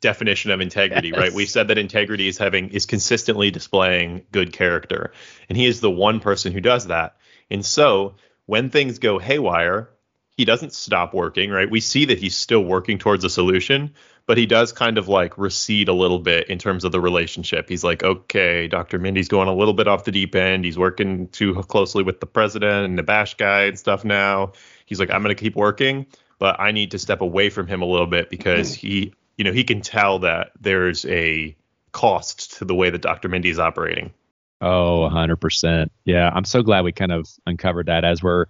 definition 0.00 0.50
of 0.50 0.60
integrity, 0.60 1.08
yes. 1.08 1.18
right? 1.18 1.32
We've 1.32 1.48
said 1.48 1.68
that 1.68 1.78
integrity 1.78 2.28
is 2.28 2.38
having 2.38 2.70
is 2.70 2.86
consistently 2.86 3.50
displaying 3.50 4.24
good 4.32 4.52
character, 4.52 5.12
and 5.48 5.56
he 5.56 5.66
is 5.66 5.80
the 5.80 5.90
one 5.90 6.20
person 6.20 6.52
who 6.52 6.60
does 6.60 6.86
that. 6.86 7.16
And 7.50 7.64
so 7.64 8.16
when 8.46 8.70
things 8.70 8.98
go 8.98 9.18
haywire, 9.18 9.90
he 10.36 10.44
doesn't 10.44 10.74
stop 10.74 11.14
working, 11.14 11.50
right? 11.50 11.70
We 11.70 11.80
see 11.80 12.06
that 12.06 12.18
he's 12.18 12.36
still 12.36 12.62
working 12.62 12.98
towards 12.98 13.24
a 13.24 13.30
solution, 13.30 13.94
but 14.26 14.36
he 14.36 14.44
does 14.44 14.72
kind 14.72 14.98
of 14.98 15.08
like 15.08 15.38
recede 15.38 15.88
a 15.88 15.94
little 15.94 16.18
bit 16.18 16.48
in 16.48 16.58
terms 16.58 16.84
of 16.84 16.92
the 16.92 17.00
relationship. 17.00 17.68
He's 17.68 17.82
like, 17.82 18.02
okay, 18.02 18.68
Dr. 18.68 18.98
Mindy's 18.98 19.28
going 19.28 19.48
a 19.48 19.54
little 19.54 19.72
bit 19.72 19.88
off 19.88 20.04
the 20.04 20.12
deep 20.12 20.34
end. 20.34 20.64
He's 20.64 20.78
working 20.78 21.28
too 21.28 21.54
closely 21.62 22.02
with 22.02 22.20
the 22.20 22.26
president 22.26 22.84
and 22.84 22.98
the 22.98 23.02
bash 23.02 23.34
guy 23.34 23.62
and 23.62 23.78
stuff 23.78 24.04
now. 24.04 24.52
He's 24.84 25.00
like, 25.00 25.10
I'm 25.10 25.22
going 25.22 25.34
to 25.34 25.40
keep 25.40 25.56
working, 25.56 26.06
but 26.38 26.60
I 26.60 26.70
need 26.70 26.90
to 26.90 26.98
step 26.98 27.22
away 27.22 27.48
from 27.48 27.66
him 27.66 27.80
a 27.80 27.86
little 27.86 28.06
bit 28.06 28.28
because 28.28 28.74
hmm. 28.74 28.86
he, 28.86 29.14
you 29.36 29.44
know, 29.44 29.52
he 29.52 29.64
can 29.64 29.80
tell 29.80 30.20
that 30.20 30.52
there's 30.60 31.04
a 31.06 31.56
cost 31.92 32.58
to 32.58 32.64
the 32.64 32.74
way 32.74 32.90
that 32.90 33.02
Dr. 33.02 33.28
Mindy 33.28 33.50
is 33.50 33.58
operating. 33.58 34.12
Oh, 34.60 35.08
100%. 35.10 35.88
Yeah, 36.04 36.30
I'm 36.34 36.44
so 36.44 36.62
glad 36.62 36.84
we 36.84 36.92
kind 36.92 37.12
of 37.12 37.28
uncovered 37.46 37.86
that 37.86 38.04
as 38.04 38.22
we're 38.22 38.46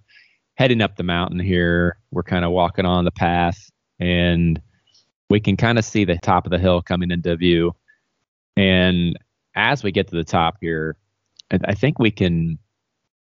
heading 0.54 0.80
up 0.80 0.96
the 0.96 1.02
mountain 1.02 1.40
here. 1.40 1.98
We're 2.10 2.22
kind 2.22 2.44
of 2.44 2.52
walking 2.52 2.86
on 2.86 3.04
the 3.04 3.10
path 3.10 3.70
and 3.98 4.60
we 5.28 5.40
can 5.40 5.56
kind 5.56 5.78
of 5.78 5.84
see 5.84 6.04
the 6.04 6.18
top 6.18 6.46
of 6.46 6.50
the 6.50 6.58
hill 6.58 6.82
coming 6.82 7.10
into 7.10 7.36
view. 7.36 7.74
And 8.56 9.18
as 9.54 9.82
we 9.82 9.90
get 9.92 10.08
to 10.08 10.16
the 10.16 10.24
top 10.24 10.56
here, 10.60 10.96
I 11.50 11.74
think 11.74 11.98
we 11.98 12.10
can 12.10 12.58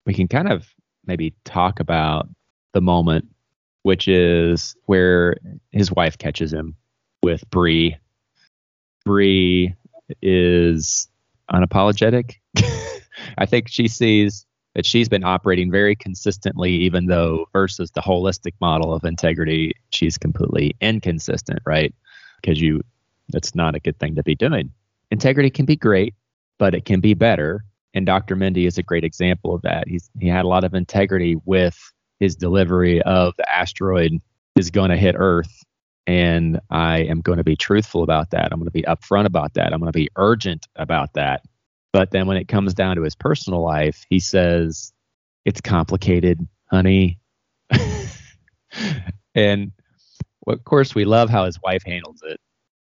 we 0.06 0.14
can 0.14 0.28
kind 0.28 0.52
of 0.52 0.68
maybe 1.06 1.34
talk 1.44 1.80
about 1.80 2.28
the 2.74 2.82
moment, 2.82 3.28
which 3.84 4.08
is 4.08 4.76
where 4.86 5.38
his 5.72 5.92
wife 5.92 6.18
catches 6.18 6.54
him 6.54 6.76
with 7.24 7.50
Brie. 7.50 7.98
Brie 9.06 9.76
is 10.22 11.08
unapologetic. 11.52 12.36
I 13.38 13.46
think 13.46 13.68
she 13.68 13.88
sees 13.88 14.46
that 14.76 14.86
she's 14.86 15.10
been 15.10 15.24
operating 15.24 15.70
very 15.70 15.96
consistently, 15.96 16.72
even 16.72 17.08
though 17.08 17.46
versus 17.52 17.92
the 17.92 18.02
holistic 18.02 18.54
model 18.62 18.94
of 18.94 19.04
integrity, 19.04 19.74
she's 19.92 20.18
completely 20.18 20.76
inconsistent, 20.80 21.60
right? 21.66 21.94
Because 22.42 22.62
you, 22.62 22.82
that's 23.30 23.54
not 23.54 23.76
a 23.76 23.80
good 23.80 24.00
thing 24.00 24.16
to 24.16 24.24
be 24.24 24.36
doing. 24.36 24.72
Integrity 25.12 25.50
can 25.50 25.66
be 25.66 25.76
great, 25.76 26.16
but 26.58 26.74
it 26.74 26.86
can 26.86 27.02
be 27.02 27.14
better. 27.14 27.66
And 27.94 28.06
Dr. 28.06 28.38
Mindy 28.38 28.66
is 28.66 28.78
a 28.78 28.84
great 28.84 29.04
example 29.04 29.54
of 29.54 29.62
that. 29.64 29.88
He's 29.88 30.10
he 30.20 30.30
had 30.30 30.46
a 30.46 30.48
lot 30.48 30.64
of 30.64 30.74
integrity 30.74 31.36
with 31.44 31.78
his 32.22 32.36
delivery 32.36 33.02
of 33.02 33.34
the 33.38 33.52
asteroid 33.52 34.22
is 34.56 34.70
going 34.70 34.92
to 34.92 34.98
hit 34.98 35.16
Earth, 35.18 35.64
and 36.08 36.60
I 36.70 37.00
am 37.00 37.22
going 37.22 37.38
to 37.38 37.44
be 37.44 37.56
truthful 37.56 38.04
about 38.04 38.32
that. 38.32 38.50
I'm 38.52 38.60
going 38.60 38.66
to 38.66 38.72
be 38.72 38.84
upfront 38.84 39.26
about 39.26 39.54
that. 39.56 39.74
I'm 39.74 39.80
going 39.80 39.92
to 39.92 39.98
be 39.98 40.10
urgent 40.16 40.68
about 40.76 41.14
that 41.14 41.44
but 41.94 42.12
then 42.12 42.28
when 42.28 42.38
it 42.38 42.48
comes 42.48 42.74
down 42.74 42.96
to 42.96 43.04
his 43.04 43.16
personal 43.16 43.62
life, 43.62 44.06
he 44.10 44.20
says, 44.20 44.94
It's 45.46 45.62
complicated, 45.62 46.48
honey. 46.70 47.20
and 49.36 49.72
of 50.48 50.64
course, 50.64 50.96
we 50.96 51.06
love 51.06 51.30
how 51.30 51.46
his 51.46 51.60
wife 51.62 51.84
handles 51.86 52.22
it. 52.24 52.40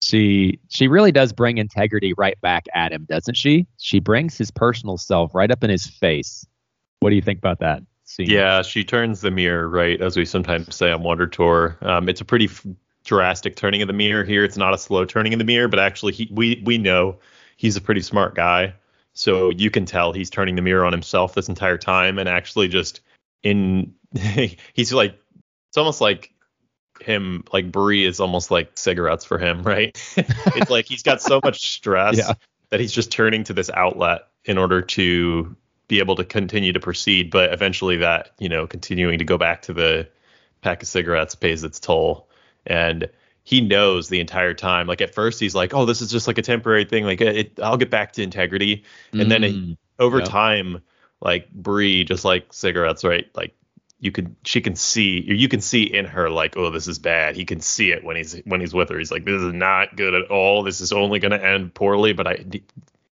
She 0.02 0.59
she 0.68 0.88
really 0.88 1.12
does 1.12 1.32
bring 1.32 1.59
integrity 1.59 2.12
right 2.16 2.40
back 2.40 2.66
at 2.75 2.92
him, 2.92 3.06
doesn't 3.09 3.37
she? 3.37 3.66
She 3.78 4.00
brings 4.00 4.37
his 4.37 4.50
personal 4.50 4.99
self 4.99 5.35
right 5.35 5.50
up 5.50 5.64
in 5.64 5.71
his 5.71 5.87
face. 5.87 6.44
What 7.00 7.11
do 7.11 7.16
you 7.16 7.23
think 7.23 7.38
about 7.38 7.61
that? 7.61 7.82
Scene? 8.04 8.28
Yeah, 8.28 8.62
she 8.62 8.85
turns 8.85 9.21
the 9.21 9.30
mirror 9.30 9.68
right, 9.68 10.00
as 10.00 10.16
we 10.16 10.25
sometimes 10.25 10.75
say 10.75 10.90
on 10.90 11.02
Wonder 11.02 11.26
Tour. 11.26 11.78
Um, 11.80 12.09
it's 12.09 12.21
a 12.21 12.25
pretty 12.25 12.47
f- 12.47 12.66
drastic 13.04 13.56
turning 13.56 13.82
of 13.82 13.88
the 13.88 13.94
mirror 13.94 14.25
here. 14.25 14.44
It's 14.44 14.56
not 14.56 14.75
a 14.75 14.78
slow 14.78 15.04
turning 15.04 15.32
of 15.32 15.38
the 15.38 15.44
mirror, 15.44 15.68
but 15.68 15.78
actually, 15.78 16.12
he, 16.12 16.28
we 16.30 16.62
we 16.64 16.78
know 16.78 17.18
he's 17.56 17.76
a 17.76 17.80
pretty 17.80 18.02
smart 18.02 18.35
guy. 18.35 18.75
So 19.14 19.50
you 19.50 19.71
can 19.71 19.85
tell 19.85 20.12
he's 20.12 20.30
turning 20.30 20.56
the 20.56 20.62
mirror 20.62 20.85
on 20.85 20.92
himself 20.92 21.35
this 21.35 21.49
entire 21.49 21.76
time 21.76 22.18
and 22.18 22.28
actually 22.28 22.68
just 22.68 23.00
in 23.42 23.94
he's 24.73 24.92
like 24.92 25.18
it's 25.68 25.76
almost 25.76 26.00
like 26.00 26.32
him 27.00 27.44
like 27.52 27.71
Brie 27.71 28.04
is 28.04 28.21
almost 28.21 28.50
like 28.50 28.73
cigarettes 28.75 29.25
for 29.25 29.38
him, 29.38 29.62
right? 29.64 29.97
it's 30.16 30.71
like 30.71 30.87
he's 30.87 31.02
got 31.02 31.21
so 31.21 31.40
much 31.44 31.73
stress 31.73 32.16
yeah. 32.16 32.35
that 32.71 32.80
he's 32.80 32.92
just 32.92 33.11
turning 33.11 33.44
to 33.44 33.52
this 33.52 33.71
outlet 33.71 34.23
in 34.44 34.59
order 34.59 34.82
to 34.82 35.56
be 35.88 35.99
able 35.99 36.16
to 36.16 36.25
continue 36.25 36.73
to 36.73 36.80
proceed, 36.80 37.30
but 37.30 37.52
eventually 37.52 37.99
that, 37.99 38.30
you 38.38 38.49
know, 38.49 38.66
continuing 38.66 39.18
to 39.18 39.25
go 39.25 39.37
back 39.37 39.62
to 39.62 39.73
the 39.73 40.09
pack 40.62 40.82
of 40.82 40.88
cigarettes 40.88 41.35
pays 41.35 41.64
its 41.64 41.80
toll. 41.80 42.28
And 42.66 43.11
he 43.45 43.61
knows 43.61 44.09
the 44.09 44.21
entire 44.21 44.54
time. 44.54 44.87
Like 44.87 45.00
at 45.00 45.14
first, 45.14 45.40
he's 45.40 45.54
like, 45.54 45.75
"Oh, 45.75 45.85
this 45.85 46.00
is 46.00 46.11
just 46.11 46.26
like 46.26 46.38
a 46.38 46.42
temporary 46.42 46.85
thing. 46.85 47.04
Like 47.04 47.21
it, 47.21 47.59
I'll 47.61 47.76
get 47.76 47.90
back 47.90 48.12
to 48.12 48.23
integrity." 48.23 48.85
And 49.12 49.23
mm, 49.23 49.28
then 49.28 49.45
it, 49.45 49.54
mm, 49.54 49.76
over 49.99 50.19
yep. 50.19 50.28
time, 50.28 50.83
like 51.21 51.50
Brie, 51.50 52.04
just 52.04 52.25
like 52.25 52.52
cigarettes, 52.52 53.04
right? 53.04 53.28
Like 53.35 53.54
you 53.99 54.12
could, 54.12 54.35
she 54.45 54.61
can 54.61 54.75
see, 54.75 55.21
you 55.21 55.49
can 55.49 55.61
see 55.61 55.83
in 55.83 56.04
her, 56.04 56.31
like, 56.31 56.57
"Oh, 56.57 56.71
this 56.71 56.87
is 56.87 56.99
bad." 56.99 57.35
He 57.35 57.45
can 57.45 57.61
see 57.61 57.90
it 57.90 58.04
when 58.04 58.16
he's 58.16 58.40
when 58.45 58.61
he's 58.61 58.75
with 58.75 58.90
her. 58.90 58.99
He's 58.99 59.11
like, 59.11 59.25
"This 59.25 59.42
is 59.42 59.52
not 59.52 59.97
good 59.97 60.14
at 60.14 60.31
all. 60.31 60.62
This 60.62 60.81
is 60.81 60.92
only 60.92 61.19
going 61.19 61.33
to 61.33 61.45
end 61.45 61.75
poorly." 61.75 62.12
But 62.12 62.26
I, 62.28 62.45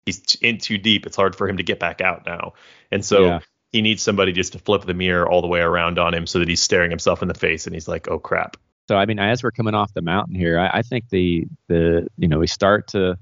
he's 0.06 0.36
in 0.36 0.58
too 0.58 0.78
deep. 0.78 1.06
It's 1.06 1.16
hard 1.16 1.34
for 1.34 1.48
him 1.48 1.56
to 1.56 1.64
get 1.64 1.80
back 1.80 2.00
out 2.00 2.26
now. 2.26 2.54
And 2.90 3.04
so. 3.04 3.24
Yeah. 3.24 3.40
He 3.72 3.82
needs 3.82 4.02
somebody 4.02 4.32
just 4.32 4.54
to 4.54 4.58
flip 4.58 4.82
the 4.82 4.94
mirror 4.94 5.30
all 5.30 5.42
the 5.42 5.46
way 5.46 5.60
around 5.60 6.00
on 6.00 6.12
him 6.12 6.26
so 6.26 6.40
that 6.40 6.48
he's 6.48 6.60
staring 6.60 6.90
himself 6.90 7.22
in 7.22 7.28
the 7.28 7.34
face 7.34 7.66
and 7.66 7.72
he's 7.72 7.86
like, 7.86 8.08
"Oh 8.08 8.18
crap, 8.18 8.56
so 8.90 8.96
I 8.96 9.06
mean, 9.06 9.20
as 9.20 9.44
we're 9.44 9.52
coming 9.52 9.72
off 9.72 9.94
the 9.94 10.02
mountain 10.02 10.34
here, 10.34 10.58
I, 10.58 10.78
I 10.78 10.82
think 10.82 11.10
the 11.10 11.46
the 11.68 12.08
you 12.18 12.26
know 12.26 12.40
we 12.40 12.48
start 12.48 12.88
to 12.88 13.16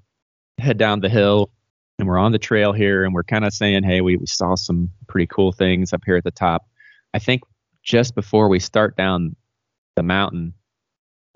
head 0.57 0.79
down 0.79 1.01
the 1.01 1.11
hill 1.11 1.51
and 1.99 2.09
we're 2.09 2.17
on 2.17 2.33
the 2.33 2.39
trail 2.39 2.73
here 2.73 3.05
and 3.05 3.13
we're 3.13 3.23
kind 3.23 3.45
of 3.45 3.53
saying, 3.53 3.83
hey, 3.83 4.01
we, 4.01 4.17
we 4.17 4.25
saw 4.25 4.55
some 4.55 4.91
pretty 5.09 5.27
cool 5.27 5.53
things 5.53 5.93
up 5.93 6.01
here 6.07 6.17
at 6.17 6.25
the 6.25 6.31
top. 6.31 6.67
I 7.13 7.19
think 7.19 7.43
just 7.83 8.15
before 8.15 8.49
we 8.49 8.61
start 8.61 8.97
down 8.97 9.37
the 9.95 10.03
mountain, 10.03 10.55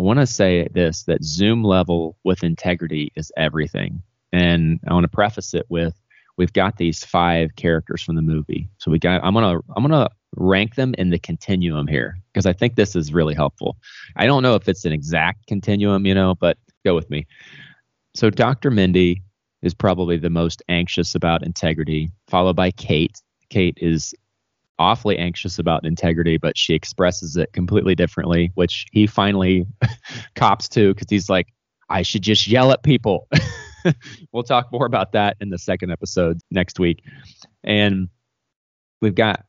I 0.01 0.03
want 0.03 0.19
to 0.19 0.27
say 0.27 0.67
this 0.73 1.03
that 1.03 1.23
zoom 1.23 1.63
level 1.63 2.17
with 2.25 2.43
integrity 2.43 3.13
is 3.15 3.31
everything. 3.37 4.03
And 4.33 4.81
I 4.89 4.95
want 4.95 5.05
to 5.05 5.09
preface 5.09 5.53
it 5.53 5.67
with 5.69 5.95
we've 6.39 6.55
got 6.55 6.79
these 6.79 7.05
five 7.05 7.55
characters 7.57 8.01
from 8.03 8.17
the 8.17 8.23
movie. 8.23 8.71
So 8.79 8.91
we 8.91 8.99
got 8.99 9.23
I'm 9.23 9.35
gonna 9.35 9.59
I'm 9.77 9.83
gonna 9.83 10.09
rank 10.37 10.75
them 10.77 10.95
in 10.99 11.11
the 11.11 11.19
continuum 11.19 11.87
here 11.87 12.17
because 12.33 12.47
I 12.47 12.53
think 12.53 12.75
this 12.75 12.97
is 12.97 13.13
really 13.13 13.35
helpful. 13.35 13.77
I 14.17 14.27
don't 14.27 14.43
know 14.43 14.55
if 14.55 14.69
it's 14.69 14.85
an 14.85 14.93
exact 14.93 15.47
continuum, 15.47 16.07
you 16.07 16.15
know, 16.15 16.35
but 16.35 16.57
go 16.85 16.95
with 16.95 17.11
me. 17.11 17.27
So 18.15 18.31
Dr. 18.31 18.71
Mindy 18.71 19.23
is 19.63 19.75
probably 19.75 20.17
the 20.17 20.31
most 20.31 20.63
anxious 20.69 21.15
about 21.15 21.45
integrity, 21.45 22.11
followed 22.29 22.57
by 22.57 22.71
Kate. 22.73 23.21
Kate 23.51 23.79
is 23.81 24.15
awfully 24.79 25.19
anxious 25.19 25.59
about 25.59 25.85
integrity, 25.87 26.39
but 26.39 26.59
she 26.59 26.75
expresses 26.75 27.37
it 27.37 27.53
completely 27.53 27.95
differently, 27.95 28.51
which 28.55 28.87
he 28.93 29.07
finally 29.07 29.67
cops 30.35 30.69
to 30.71 30.93
because 30.93 31.09
he's 31.09 31.31
like, 31.31 31.49
I 31.89 32.03
should 32.03 32.23
just 32.23 32.47
yell 32.47 32.73
at 32.73 32.83
people. 32.83 33.29
we'll 34.33 34.43
talk 34.43 34.73
more 34.73 34.87
about 34.87 35.13
that 35.13 35.37
in 35.41 35.51
the 35.51 35.59
second 35.59 35.91
episode 35.91 36.41
next 36.51 36.81
week. 36.81 37.05
And 37.63 38.09
we've 39.01 39.15
got 39.15 39.45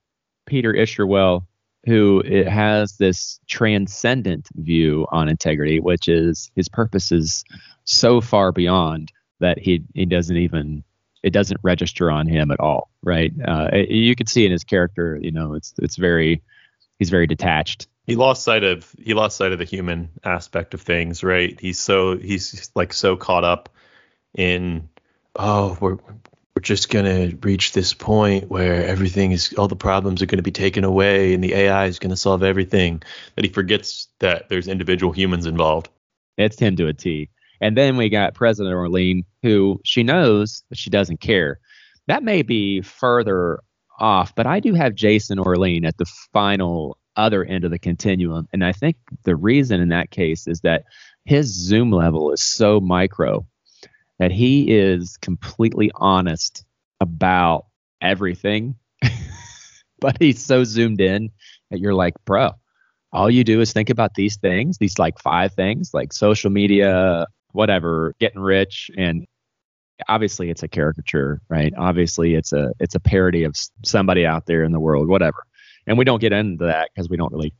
Peter 0.45 0.73
Isherwell, 0.73 1.45
who 1.85 2.23
has 2.47 2.97
this 2.97 3.39
transcendent 3.47 4.47
view 4.55 5.05
on 5.11 5.29
integrity, 5.29 5.79
which 5.79 6.07
is 6.07 6.51
his 6.55 6.69
purpose 6.69 7.11
is 7.11 7.43
so 7.83 8.21
far 8.21 8.51
beyond 8.51 9.11
that 9.39 9.59
he 9.59 9.83
he 9.93 10.05
doesn't 10.05 10.37
even 10.37 10.83
it 11.21 11.31
doesn't 11.31 11.59
register 11.63 12.11
on 12.11 12.27
him 12.27 12.51
at 12.51 12.59
all, 12.59 12.89
right? 13.01 13.31
Uh, 13.45 13.69
you 13.89 14.15
can 14.15 14.27
see 14.27 14.45
in 14.45 14.51
his 14.51 14.63
character, 14.63 15.17
you 15.21 15.31
know, 15.31 15.53
it's 15.53 15.73
it's 15.77 15.95
very 15.95 16.41
he's 16.99 17.09
very 17.09 17.27
detached. 17.27 17.87
He 18.05 18.15
lost 18.15 18.43
sight 18.43 18.63
of 18.63 18.93
he 19.01 19.13
lost 19.13 19.37
sight 19.37 19.53
of 19.53 19.59
the 19.59 19.65
human 19.65 20.09
aspect 20.23 20.73
of 20.73 20.81
things, 20.81 21.23
right? 21.23 21.57
He's 21.59 21.79
so 21.79 22.17
he's 22.17 22.69
like 22.75 22.93
so 22.93 23.15
caught 23.15 23.43
up 23.43 23.69
in 24.33 24.89
oh 25.35 25.77
we're 25.79 25.97
we're 26.55 26.61
just 26.61 26.89
going 26.89 27.05
to 27.05 27.35
reach 27.37 27.71
this 27.71 27.93
point 27.93 28.49
where 28.49 28.85
everything 28.85 29.31
is 29.31 29.53
all 29.53 29.67
the 29.67 29.75
problems 29.75 30.21
are 30.21 30.27
going 30.27 30.37
to 30.37 30.43
be 30.43 30.51
taken 30.51 30.83
away 30.83 31.33
and 31.33 31.43
the 31.43 31.53
AI 31.53 31.85
is 31.85 31.97
going 31.97 32.11
to 32.11 32.15
solve 32.15 32.43
everything 32.43 33.01
that 33.35 33.43
he 33.43 33.49
forgets 33.49 34.07
that 34.19 34.49
there's 34.49 34.67
individual 34.67 35.11
humans 35.11 35.47
involved. 35.47 35.89
It's 36.37 36.59
him 36.59 36.75
to 36.75 36.87
a 36.87 36.93
T. 36.93 37.29
And 37.59 37.75
then 37.75 37.97
we 37.97 38.09
got 38.09 38.35
President 38.35 38.75
Orlean, 38.75 39.23
who 39.41 39.79
she 39.83 40.03
knows, 40.03 40.63
but 40.69 40.77
she 40.77 40.89
doesn't 40.89 41.21
care. 41.21 41.59
That 42.07 42.23
may 42.23 42.43
be 42.43 42.81
further 42.81 43.61
off, 43.99 44.35
but 44.35 44.45
I 44.45 44.59
do 44.59 44.73
have 44.75 44.93
Jason 44.93 45.39
Orlean 45.39 45.85
at 45.85 45.97
the 45.97 46.05
final 46.33 46.97
other 47.15 47.43
end 47.43 47.63
of 47.63 47.71
the 47.71 47.79
continuum. 47.79 48.47
And 48.53 48.63
I 48.63 48.73
think 48.73 48.97
the 49.23 49.35
reason 49.35 49.81
in 49.81 49.89
that 49.89 50.11
case 50.11 50.47
is 50.47 50.61
that 50.61 50.83
his 51.25 51.47
zoom 51.47 51.91
level 51.91 52.31
is 52.31 52.41
so 52.43 52.79
micro 52.79 53.45
that 54.19 54.31
he 54.31 54.71
is 54.71 55.17
completely 55.17 55.91
honest 55.95 56.63
about 56.99 57.65
everything, 58.01 58.75
but 59.99 60.17
he's 60.19 60.43
so 60.43 60.63
zoomed 60.63 61.01
in 61.01 61.29
that 61.71 61.79
you're 61.79 61.93
like, 61.93 62.13
bro, 62.25 62.51
all 63.11 63.29
you 63.29 63.43
do 63.43 63.61
is 63.61 63.73
think 63.73 63.89
about 63.89 64.15
these 64.15 64.37
things, 64.37 64.77
these 64.77 64.97
like 64.97 65.19
five 65.19 65.53
things, 65.53 65.93
like 65.93 66.13
social 66.13 66.49
media, 66.49 67.27
whatever, 67.51 68.15
getting 68.19 68.41
rich, 68.41 68.89
and 68.97 69.25
obviously 70.07 70.49
it's 70.49 70.63
a 70.63 70.67
caricature, 70.67 71.41
right? 71.49 71.73
Obviously 71.77 72.35
it's 72.35 72.53
a 72.53 72.71
it's 72.79 72.95
a 72.95 72.99
parody 72.99 73.43
of 73.43 73.55
somebody 73.83 74.25
out 74.25 74.45
there 74.45 74.63
in 74.63 74.71
the 74.71 74.79
world, 74.79 75.07
whatever. 75.07 75.43
And 75.85 75.97
we 75.97 76.05
don't 76.05 76.21
get 76.21 76.33
into 76.33 76.65
that 76.65 76.89
because 76.93 77.09
we 77.09 77.17
don't 77.17 77.31
really 77.31 77.53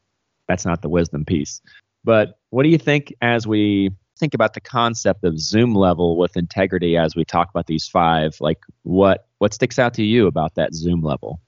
that's 0.48 0.66
not 0.66 0.82
the 0.82 0.90
wisdom 0.90 1.26
piece. 1.26 1.62
But 2.04 2.38
what 2.50 2.64
do 2.64 2.70
you 2.70 2.78
think 2.78 3.14
as 3.22 3.48
we 3.48 3.92
think 4.24 4.34
about 4.34 4.54
the 4.54 4.62
concept 4.62 5.26
of 5.26 5.38
zoom 5.38 5.76
level 5.76 6.16
with 6.16 6.38
integrity 6.38 6.96
as 6.96 7.14
we 7.14 7.26
talk 7.26 7.50
about 7.50 7.68
these 7.68 7.90
five? 7.90 8.38
Like 8.40 8.60
what 8.84 9.28
what 9.40 9.54
sticks 9.54 9.78
out 9.78 9.96
to 9.96 10.04
you 10.04 10.28
about 10.28 10.56
that 10.56 10.74
zoom 10.74 11.02
level? 11.02 11.42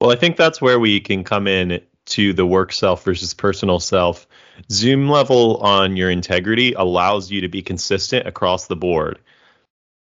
Well, 0.00 0.10
I 0.10 0.16
think 0.16 0.36
that's 0.36 0.60
where 0.60 0.80
we 0.80 0.98
can 0.98 1.22
come 1.22 1.46
in 1.46 1.80
to 2.06 2.32
the 2.32 2.44
work 2.44 2.72
self 2.72 3.04
versus 3.04 3.32
personal 3.32 3.78
self. 3.78 4.26
Zoom 4.72 5.08
level 5.08 5.58
on 5.58 5.96
your 5.96 6.10
integrity 6.10 6.72
allows 6.72 7.30
you 7.30 7.42
to 7.42 7.48
be 7.48 7.62
consistent 7.62 8.26
across 8.26 8.66
the 8.66 8.74
board. 8.74 9.20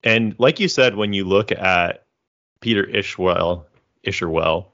And 0.03 0.35
like 0.39 0.59
you 0.59 0.67
said, 0.67 0.97
when 0.97 1.13
you 1.13 1.23
look 1.23 1.53
at 1.53 2.05
Peter 2.59 2.83
Ishwell, 2.83 3.63
Isherwell, 4.05 4.65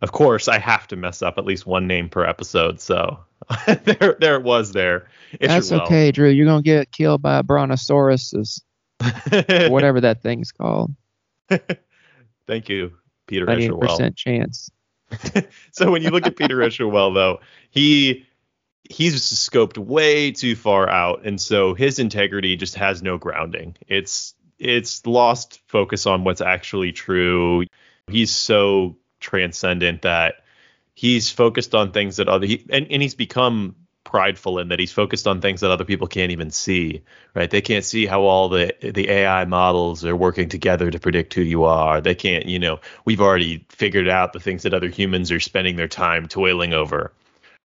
of 0.00 0.12
course, 0.12 0.48
I 0.48 0.58
have 0.58 0.88
to 0.88 0.96
mess 0.96 1.20
up 1.20 1.36
at 1.36 1.44
least 1.44 1.66
one 1.66 1.86
name 1.86 2.08
per 2.08 2.24
episode. 2.24 2.80
So 2.80 3.20
there, 3.84 4.16
there 4.20 4.36
it 4.36 4.42
was 4.42 4.72
there. 4.72 5.08
That's 5.40 5.72
okay, 5.72 6.10
Drew. 6.12 6.28
You're 6.28 6.46
gonna 6.46 6.62
get 6.62 6.92
killed 6.92 7.22
by 7.22 7.38
a 7.38 7.42
brontosaurus, 7.42 8.60
whatever 9.68 10.00
that 10.00 10.22
thing's 10.22 10.52
called. 10.52 10.94
Thank 12.46 12.68
you, 12.68 12.92
Peter 13.26 13.46
Isherwell. 13.46 13.80
percent 13.80 14.16
chance. 14.16 14.70
so 15.72 15.90
when 15.90 16.02
you 16.02 16.10
look 16.10 16.26
at 16.26 16.36
Peter 16.36 16.56
Isherwell, 16.58 17.14
though, 17.14 17.40
he 17.70 18.26
he's 18.88 19.20
scoped 19.20 19.78
way 19.78 20.32
too 20.32 20.56
far 20.56 20.88
out, 20.88 21.24
and 21.24 21.40
so 21.40 21.74
his 21.74 21.98
integrity 21.98 22.56
just 22.56 22.74
has 22.74 23.02
no 23.02 23.18
grounding. 23.18 23.76
It's 23.88 24.34
it's 24.58 25.06
lost 25.06 25.60
focus 25.66 26.06
on 26.06 26.24
what's 26.24 26.40
actually 26.40 26.92
true. 26.92 27.64
He's 28.08 28.30
so 28.30 28.96
transcendent 29.20 30.02
that 30.02 30.34
he's 30.94 31.30
focused 31.30 31.74
on 31.74 31.92
things 31.92 32.16
that 32.16 32.28
other 32.28 32.46
he, 32.46 32.64
and, 32.70 32.86
and 32.90 33.02
he's 33.02 33.14
become 33.14 33.76
prideful 34.04 34.58
in 34.58 34.68
that 34.68 34.78
he's 34.78 34.92
focused 34.92 35.26
on 35.26 35.40
things 35.40 35.60
that 35.60 35.70
other 35.70 35.84
people 35.84 36.06
can't 36.06 36.32
even 36.32 36.50
see 36.50 37.02
right? 37.34 37.50
They 37.50 37.60
can't 37.60 37.84
see 37.84 38.06
how 38.06 38.22
all 38.22 38.48
the 38.48 38.74
the 38.80 39.08
ai 39.08 39.44
models 39.44 40.04
are 40.04 40.16
working 40.16 40.48
together 40.48 40.90
to 40.90 40.98
predict 40.98 41.34
who 41.34 41.42
you 41.42 41.64
are. 41.64 42.00
They 42.00 42.14
can't 42.14 42.46
you 42.46 42.58
know 42.58 42.80
we've 43.04 43.20
already 43.20 43.66
figured 43.68 44.08
out 44.08 44.32
the 44.32 44.40
things 44.40 44.62
that 44.62 44.74
other 44.74 44.88
humans 44.88 45.30
are 45.30 45.40
spending 45.40 45.76
their 45.76 45.88
time 45.88 46.26
toiling 46.26 46.72
over 46.72 47.12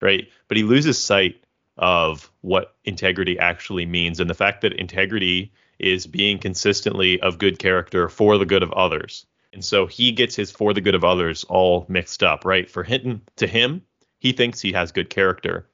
right? 0.00 0.28
But 0.48 0.56
he 0.56 0.64
loses 0.64 0.98
sight 0.98 1.44
of 1.78 2.30
what 2.40 2.74
integrity 2.84 3.38
actually 3.38 3.86
means 3.86 4.20
and 4.20 4.28
the 4.28 4.34
fact 4.34 4.62
that 4.62 4.72
integrity 4.74 5.52
is 5.78 6.06
being 6.06 6.38
consistently 6.38 7.20
of 7.20 7.38
good 7.38 7.58
character 7.58 8.08
for 8.08 8.36
the 8.36 8.46
good 8.46 8.62
of 8.62 8.72
others 8.72 9.26
and 9.52 9.64
so 9.64 9.86
he 9.86 10.12
gets 10.12 10.34
his 10.34 10.50
for 10.50 10.72
the 10.72 10.80
good 10.80 10.94
of 10.94 11.04
others 11.04 11.44
all 11.44 11.86
mixed 11.88 12.22
up, 12.22 12.44
right? 12.44 12.70
For 12.70 12.82
Hinton 12.82 13.22
to 13.36 13.46
him, 13.46 13.82
he 14.18 14.32
thinks 14.32 14.60
he 14.60 14.72
has 14.72 14.92
good 14.92 15.10
character 15.10 15.68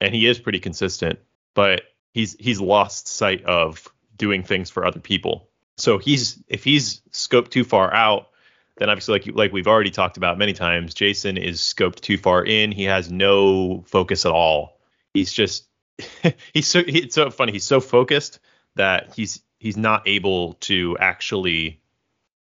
and 0.00 0.14
he 0.14 0.26
is 0.26 0.38
pretty 0.38 0.60
consistent, 0.60 1.18
but 1.54 1.82
he's 2.12 2.36
he's 2.38 2.60
lost 2.60 3.08
sight 3.08 3.44
of 3.44 3.88
doing 4.16 4.42
things 4.42 4.70
for 4.70 4.84
other 4.84 5.00
people. 5.00 5.48
So 5.76 5.98
he's 5.98 6.42
if 6.48 6.64
he's 6.64 7.00
scoped 7.12 7.50
too 7.50 7.64
far 7.64 7.92
out, 7.92 8.28
then 8.76 8.90
obviously 8.90 9.18
like 9.18 9.26
like 9.34 9.52
we've 9.52 9.66
already 9.66 9.90
talked 9.90 10.16
about 10.16 10.38
many 10.38 10.52
times, 10.52 10.94
Jason 10.94 11.36
is 11.36 11.60
scoped 11.60 12.00
too 12.00 12.18
far 12.18 12.44
in. 12.44 12.72
He 12.72 12.84
has 12.84 13.10
no 13.10 13.82
focus 13.86 14.24
at 14.24 14.32
all. 14.32 14.78
He's 15.12 15.32
just 15.32 15.66
he's 16.54 16.66
so 16.66 16.82
he, 16.82 17.00
it's 17.00 17.14
so 17.14 17.30
funny. 17.30 17.52
He's 17.52 17.64
so 17.64 17.80
focused 17.80 18.40
that 18.76 19.14
he's 19.14 19.42
he's 19.58 19.76
not 19.76 20.06
able 20.06 20.54
to 20.54 20.96
actually 20.98 21.80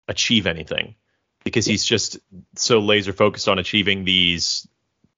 achieve 0.08 0.46
anything 0.46 0.94
because 1.44 1.64
he's 1.64 1.84
just 1.84 2.18
so 2.56 2.80
laser 2.80 3.12
focused 3.12 3.48
on 3.48 3.58
achieving 3.58 4.04
these 4.04 4.66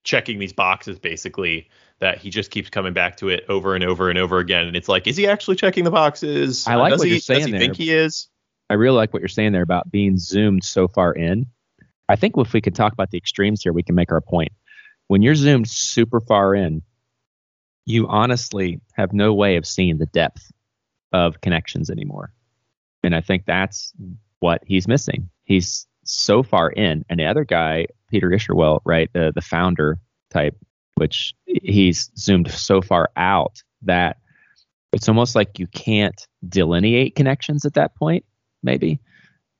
checking 0.04 0.38
these 0.38 0.52
boxes 0.52 0.98
basically 0.98 1.68
that 2.00 2.18
he 2.18 2.30
just 2.30 2.50
keeps 2.50 2.70
coming 2.70 2.92
back 2.92 3.16
to 3.16 3.28
it 3.28 3.44
over 3.48 3.74
and 3.74 3.82
over 3.82 4.08
and 4.08 4.18
over 4.18 4.38
again. 4.38 4.66
And 4.66 4.76
it's 4.76 4.88
like 4.88 5.06
is 5.06 5.16
he 5.16 5.26
actually 5.26 5.56
checking 5.56 5.84
the 5.84 5.90
boxes? 5.90 6.66
I 6.66 6.76
like 6.76 6.90
does 6.90 7.00
what 7.00 7.08
he, 7.08 7.14
you're 7.14 7.20
saying 7.20 7.40
does 7.40 7.46
he 7.46 7.52
there. 7.52 7.60
think 7.60 7.76
he 7.76 7.92
is? 7.92 8.28
I 8.70 8.74
really 8.74 8.96
like 8.96 9.12
what 9.12 9.20
you're 9.20 9.28
saying 9.28 9.52
there 9.52 9.62
about 9.62 9.90
being 9.90 10.18
zoomed 10.18 10.64
so 10.64 10.86
far 10.86 11.12
in. 11.12 11.46
I 12.10 12.16
think 12.16 12.34
if 12.36 12.52
we 12.52 12.60
could 12.60 12.74
talk 12.74 12.92
about 12.92 13.10
the 13.10 13.18
extremes 13.18 13.62
here 13.62 13.72
we 13.72 13.82
can 13.82 13.94
make 13.94 14.12
our 14.12 14.20
point. 14.20 14.52
When 15.06 15.22
you're 15.22 15.34
zoomed 15.34 15.68
super 15.68 16.20
far 16.20 16.54
in 16.54 16.82
you 17.86 18.06
honestly 18.06 18.82
have 18.92 19.14
no 19.14 19.32
way 19.32 19.56
of 19.56 19.64
seeing 19.64 19.96
the 19.96 20.04
depth 20.04 20.52
of 21.10 21.40
connections 21.40 21.88
anymore. 21.88 22.32
And 23.02 23.14
i 23.14 23.22
think 23.22 23.46
that's 23.46 23.94
what 24.40 24.62
he's 24.66 24.88
missing. 24.88 25.28
He's 25.44 25.86
so 26.04 26.42
far 26.42 26.70
in, 26.70 27.04
and 27.08 27.20
the 27.20 27.26
other 27.26 27.44
guy, 27.44 27.86
Peter 28.10 28.30
Isherwell, 28.30 28.80
right, 28.84 29.10
the 29.12 29.32
the 29.34 29.40
founder 29.40 29.98
type, 30.30 30.56
which 30.94 31.34
he's 31.46 32.10
zoomed 32.16 32.50
so 32.50 32.80
far 32.80 33.10
out 33.16 33.62
that 33.82 34.18
it's 34.92 35.08
almost 35.08 35.34
like 35.34 35.58
you 35.58 35.66
can't 35.66 36.26
delineate 36.48 37.14
connections 37.14 37.64
at 37.64 37.74
that 37.74 37.94
point, 37.94 38.24
maybe, 38.62 39.00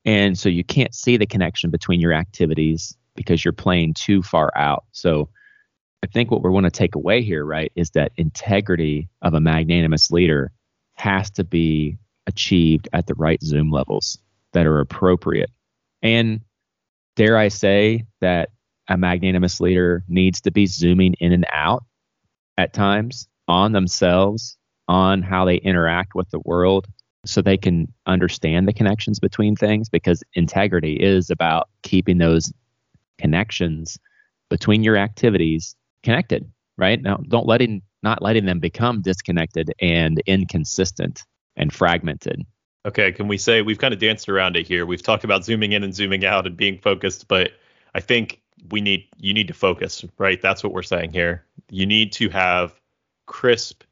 and 0.05 0.37
so 0.37 0.49
you 0.49 0.63
can't 0.63 0.95
see 0.95 1.17
the 1.17 1.27
connection 1.27 1.69
between 1.69 1.99
your 1.99 2.13
activities 2.13 2.95
because 3.15 3.43
you're 3.43 3.51
playing 3.51 3.93
too 3.93 4.21
far 4.23 4.51
out. 4.55 4.85
So. 4.91 5.29
I 6.01 6.07
think 6.07 6.31
what 6.31 6.41
we 6.41 6.49
want 6.49 6.63
to 6.63 6.71
take 6.71 6.95
away 6.95 7.23
here, 7.23 7.43
right, 7.43 7.73
is 7.75 7.89
that 7.89 8.13
integrity 8.15 9.09
of 9.21 9.33
a 9.33 9.41
magnanimous 9.41 10.11
leader 10.11 10.49
has 10.93 11.29
to 11.31 11.43
be 11.43 11.97
achieved 12.25 12.87
at 12.93 13.05
the 13.07 13.15
right 13.15 13.43
Zoom 13.43 13.69
levels 13.69 14.17
that 14.53 14.65
are 14.65 14.79
appropriate. 14.79 15.49
And 16.01 16.41
dare 17.15 17.37
I 17.37 17.49
say 17.49 18.05
that 18.21 18.49
a 18.87 18.97
magnanimous 18.97 19.59
leader 19.59 20.03
needs 20.07 20.41
to 20.41 20.51
be 20.51 20.65
zooming 20.65 21.13
in 21.19 21.31
and 21.31 21.45
out 21.51 21.83
at 22.57 22.73
times 22.73 23.27
on 23.47 23.71
themselves, 23.71 24.57
on 24.87 25.21
how 25.21 25.45
they 25.45 25.57
interact 25.57 26.15
with 26.15 26.29
the 26.31 26.41
world, 26.45 26.87
so 27.25 27.41
they 27.41 27.57
can 27.57 27.91
understand 28.05 28.67
the 28.67 28.73
connections 28.73 29.19
between 29.19 29.55
things 29.55 29.89
because 29.89 30.23
integrity 30.33 30.93
is 30.93 31.29
about 31.29 31.69
keeping 31.83 32.17
those 32.17 32.51
connections 33.17 33.99
between 34.49 34.83
your 34.83 34.97
activities 34.97 35.75
connected, 36.03 36.49
right? 36.77 37.01
Now, 37.01 37.17
don't 37.27 37.45
letting 37.45 37.81
not 38.01 38.21
letting 38.21 38.45
them 38.45 38.59
become 38.59 39.01
disconnected 39.01 39.73
and 39.81 40.21
inconsistent 40.25 41.23
and 41.57 41.73
fragmented. 41.73 42.45
Okay, 42.89 43.11
can 43.11 43.27
we 43.27 43.37
say 43.37 43.61
we've 43.61 43.77
kind 43.77 43.93
of 43.93 43.99
danced 43.99 44.29
around 44.29 44.55
it 44.55 44.65
here? 44.65 44.83
We've 44.83 45.03
talked 45.03 45.23
about 45.23 45.45
zooming 45.45 45.73
in 45.73 45.83
and 45.83 45.93
zooming 45.93 46.25
out 46.25 46.47
and 46.47 46.57
being 46.57 46.79
focused, 46.79 47.27
but 47.27 47.51
I 47.93 47.99
think 47.99 48.41
we 48.71 48.81
need 48.81 49.07
you 49.17 49.31
need 49.31 49.47
to 49.47 49.53
focus, 49.53 50.03
right? 50.17 50.41
That's 50.41 50.63
what 50.63 50.73
we're 50.73 50.81
saying 50.81 51.11
here. 51.11 51.45
You 51.69 51.85
need 51.85 52.11
to 52.13 52.29
have 52.29 52.73
crisp 53.27 53.83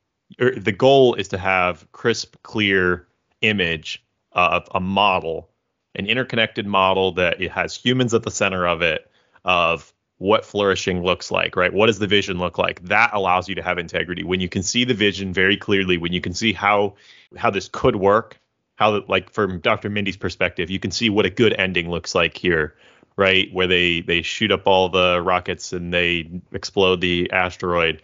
or 0.41 0.49
the 0.55 0.71
goal 0.71 1.13
is 1.13 1.27
to 1.27 1.37
have 1.37 1.85
crisp, 1.91 2.37
clear 2.41 3.07
image 3.41 4.03
of 4.31 4.67
a 4.73 4.79
model, 4.79 5.51
an 5.93 6.07
interconnected 6.07 6.65
model 6.65 7.11
that 7.11 7.39
it 7.39 7.51
has 7.51 7.75
humans 7.75 8.15
at 8.15 8.23
the 8.23 8.31
center 8.31 8.65
of 8.65 8.81
it 8.81 9.11
of 9.45 9.93
what 10.17 10.43
flourishing 10.43 11.03
looks 11.03 11.29
like, 11.29 11.55
right? 11.55 11.71
What 11.71 11.85
does 11.85 11.99
the 11.99 12.07
vision 12.07 12.39
look 12.39 12.57
like? 12.57 12.81
That 12.85 13.11
allows 13.13 13.47
you 13.47 13.53
to 13.53 13.61
have 13.61 13.77
integrity. 13.77 14.23
When 14.23 14.39
you 14.39 14.49
can 14.49 14.63
see 14.63 14.85
the 14.85 14.95
vision 14.95 15.33
very 15.33 15.55
clearly, 15.55 15.99
when 15.99 16.13
you 16.13 16.21
can 16.21 16.33
see 16.33 16.51
how 16.51 16.95
how 17.35 17.51
this 17.51 17.69
could 17.71 17.97
work, 17.97 18.39
how 18.77 19.03
like 19.07 19.31
from 19.31 19.59
Dr. 19.59 19.89
Mindy's 19.89 20.17
perspective, 20.17 20.69
you 20.69 20.79
can 20.79 20.91
see 20.91 21.09
what 21.09 21.25
a 21.25 21.29
good 21.29 21.53
ending 21.53 21.89
looks 21.89 22.15
like 22.15 22.37
here, 22.37 22.75
right? 23.17 23.51
Where 23.51 23.67
they 23.67 24.01
they 24.01 24.21
shoot 24.21 24.51
up 24.51 24.67
all 24.67 24.87
the 24.87 25.21
rockets 25.21 25.73
and 25.73 25.93
they 25.93 26.41
explode 26.53 27.01
the 27.01 27.29
asteroid. 27.31 28.03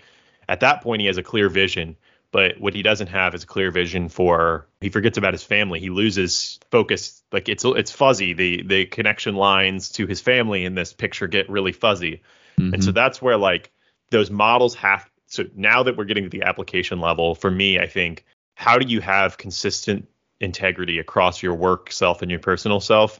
At 0.50 0.60
that 0.60 0.82
point, 0.82 1.02
he 1.02 1.08
has 1.08 1.18
a 1.18 1.24
clear 1.24 1.48
vision. 1.48 1.96
But 2.32 2.60
what 2.60 2.74
he 2.74 2.82
doesn't 2.82 3.08
have 3.08 3.36
is 3.36 3.44
a 3.44 3.48
clear 3.48 3.70
vision 3.70 4.10
for. 4.10 4.66
He 4.82 4.90
forgets 4.90 5.20
about 5.20 5.36
his 5.36 5.44
family. 5.44 5.80
He 5.80 5.92
loses 5.92 6.60
focus. 6.72 7.22
Like 7.32 7.48
it's 7.48 7.64
it's 7.64 7.92
fuzzy. 7.92 8.34
The 8.34 8.64
the 8.64 8.86
connection 8.88 9.36
lines 9.36 9.90
to 9.92 10.08
his 10.08 10.20
family 10.20 10.66
in 10.66 10.74
this 10.74 10.94
picture 10.94 11.28
get 11.28 11.48
really 11.48 11.72
fuzzy. 11.72 12.24
Mm-hmm. 12.60 12.74
And 12.74 12.84
so 12.84 12.92
that's 12.92 13.22
where 13.22 13.38
like 13.38 13.72
those 14.10 14.32
models 14.32 14.74
have. 14.76 15.08
So 15.28 15.44
now 15.56 15.84
that 15.84 15.96
we're 15.96 16.06
getting 16.06 16.24
to 16.24 16.30
the 16.30 16.42
application 16.42 17.00
level, 17.00 17.36
for 17.36 17.52
me, 17.52 17.78
I 17.78 17.86
think 17.86 18.26
how 18.56 18.80
do 18.80 18.88
you 18.88 19.00
have 19.02 19.38
consistent 19.38 20.08
integrity 20.44 21.00
across 21.00 21.42
your 21.42 21.56
work 21.56 21.92
self 21.92 22.22
and 22.22 22.30
your 22.30 22.40
personal 22.40 22.80
self, 22.80 23.20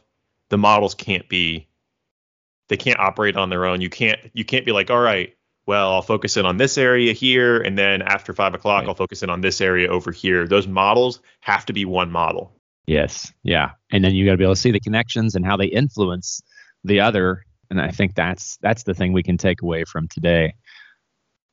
the 0.50 0.58
models 0.58 0.94
can't 0.94 1.28
be 1.28 1.66
they 2.68 2.76
can't 2.76 2.98
operate 2.98 3.36
on 3.36 3.50
their 3.50 3.66
own. 3.66 3.80
You 3.80 3.90
can't 3.90 4.18
you 4.32 4.44
can't 4.44 4.64
be 4.64 4.72
like, 4.72 4.90
all 4.90 5.00
right, 5.00 5.34
well, 5.66 5.92
I'll 5.92 6.02
focus 6.02 6.36
in 6.36 6.46
on 6.46 6.56
this 6.56 6.78
area 6.78 7.12
here, 7.12 7.60
and 7.60 7.76
then 7.78 8.02
after 8.02 8.32
five 8.32 8.54
o'clock, 8.54 8.82
right. 8.82 8.88
I'll 8.88 8.94
focus 8.94 9.22
in 9.22 9.30
on 9.30 9.40
this 9.40 9.60
area 9.60 9.88
over 9.88 10.12
here. 10.12 10.46
Those 10.46 10.66
models 10.66 11.20
have 11.40 11.66
to 11.66 11.72
be 11.72 11.84
one 11.84 12.10
model. 12.10 12.52
Yes, 12.86 13.32
yeah, 13.42 13.72
and 13.90 14.04
then 14.04 14.14
you 14.14 14.26
got 14.26 14.32
to 14.32 14.38
be 14.38 14.44
able 14.44 14.54
to 14.54 14.60
see 14.60 14.70
the 14.70 14.80
connections 14.80 15.34
and 15.34 15.44
how 15.44 15.56
they 15.56 15.66
influence 15.66 16.42
the 16.84 17.00
other. 17.00 17.44
And 17.70 17.80
I 17.80 17.90
think 17.90 18.14
that's 18.14 18.58
that's 18.60 18.82
the 18.82 18.94
thing 18.94 19.12
we 19.12 19.22
can 19.22 19.38
take 19.38 19.62
away 19.62 19.84
from 19.84 20.06
today. 20.08 20.54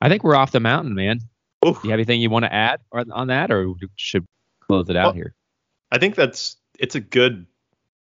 I 0.01 0.10
think 0.10 0.23
we're 0.23 0.36
off 0.36 0.51
the 0.51 0.60
mountain, 0.60 0.93
man. 0.93 1.19
Oof. 1.65 1.81
Do 1.81 1.88
you 1.88 1.91
have 1.91 1.99
anything 1.99 2.21
you 2.21 2.29
want 2.29 2.45
to 2.45 2.53
add 2.53 2.81
on 2.91 3.27
that, 3.27 3.51
or 3.51 3.73
should 3.95 4.25
close 4.62 4.89
it 4.89 4.95
out 4.95 5.07
well, 5.07 5.13
here? 5.13 5.36
I 5.91 5.97
think 5.97 6.15
that's 6.15 6.58
it's 6.80 6.95
a 6.95 6.99
good 6.99 7.45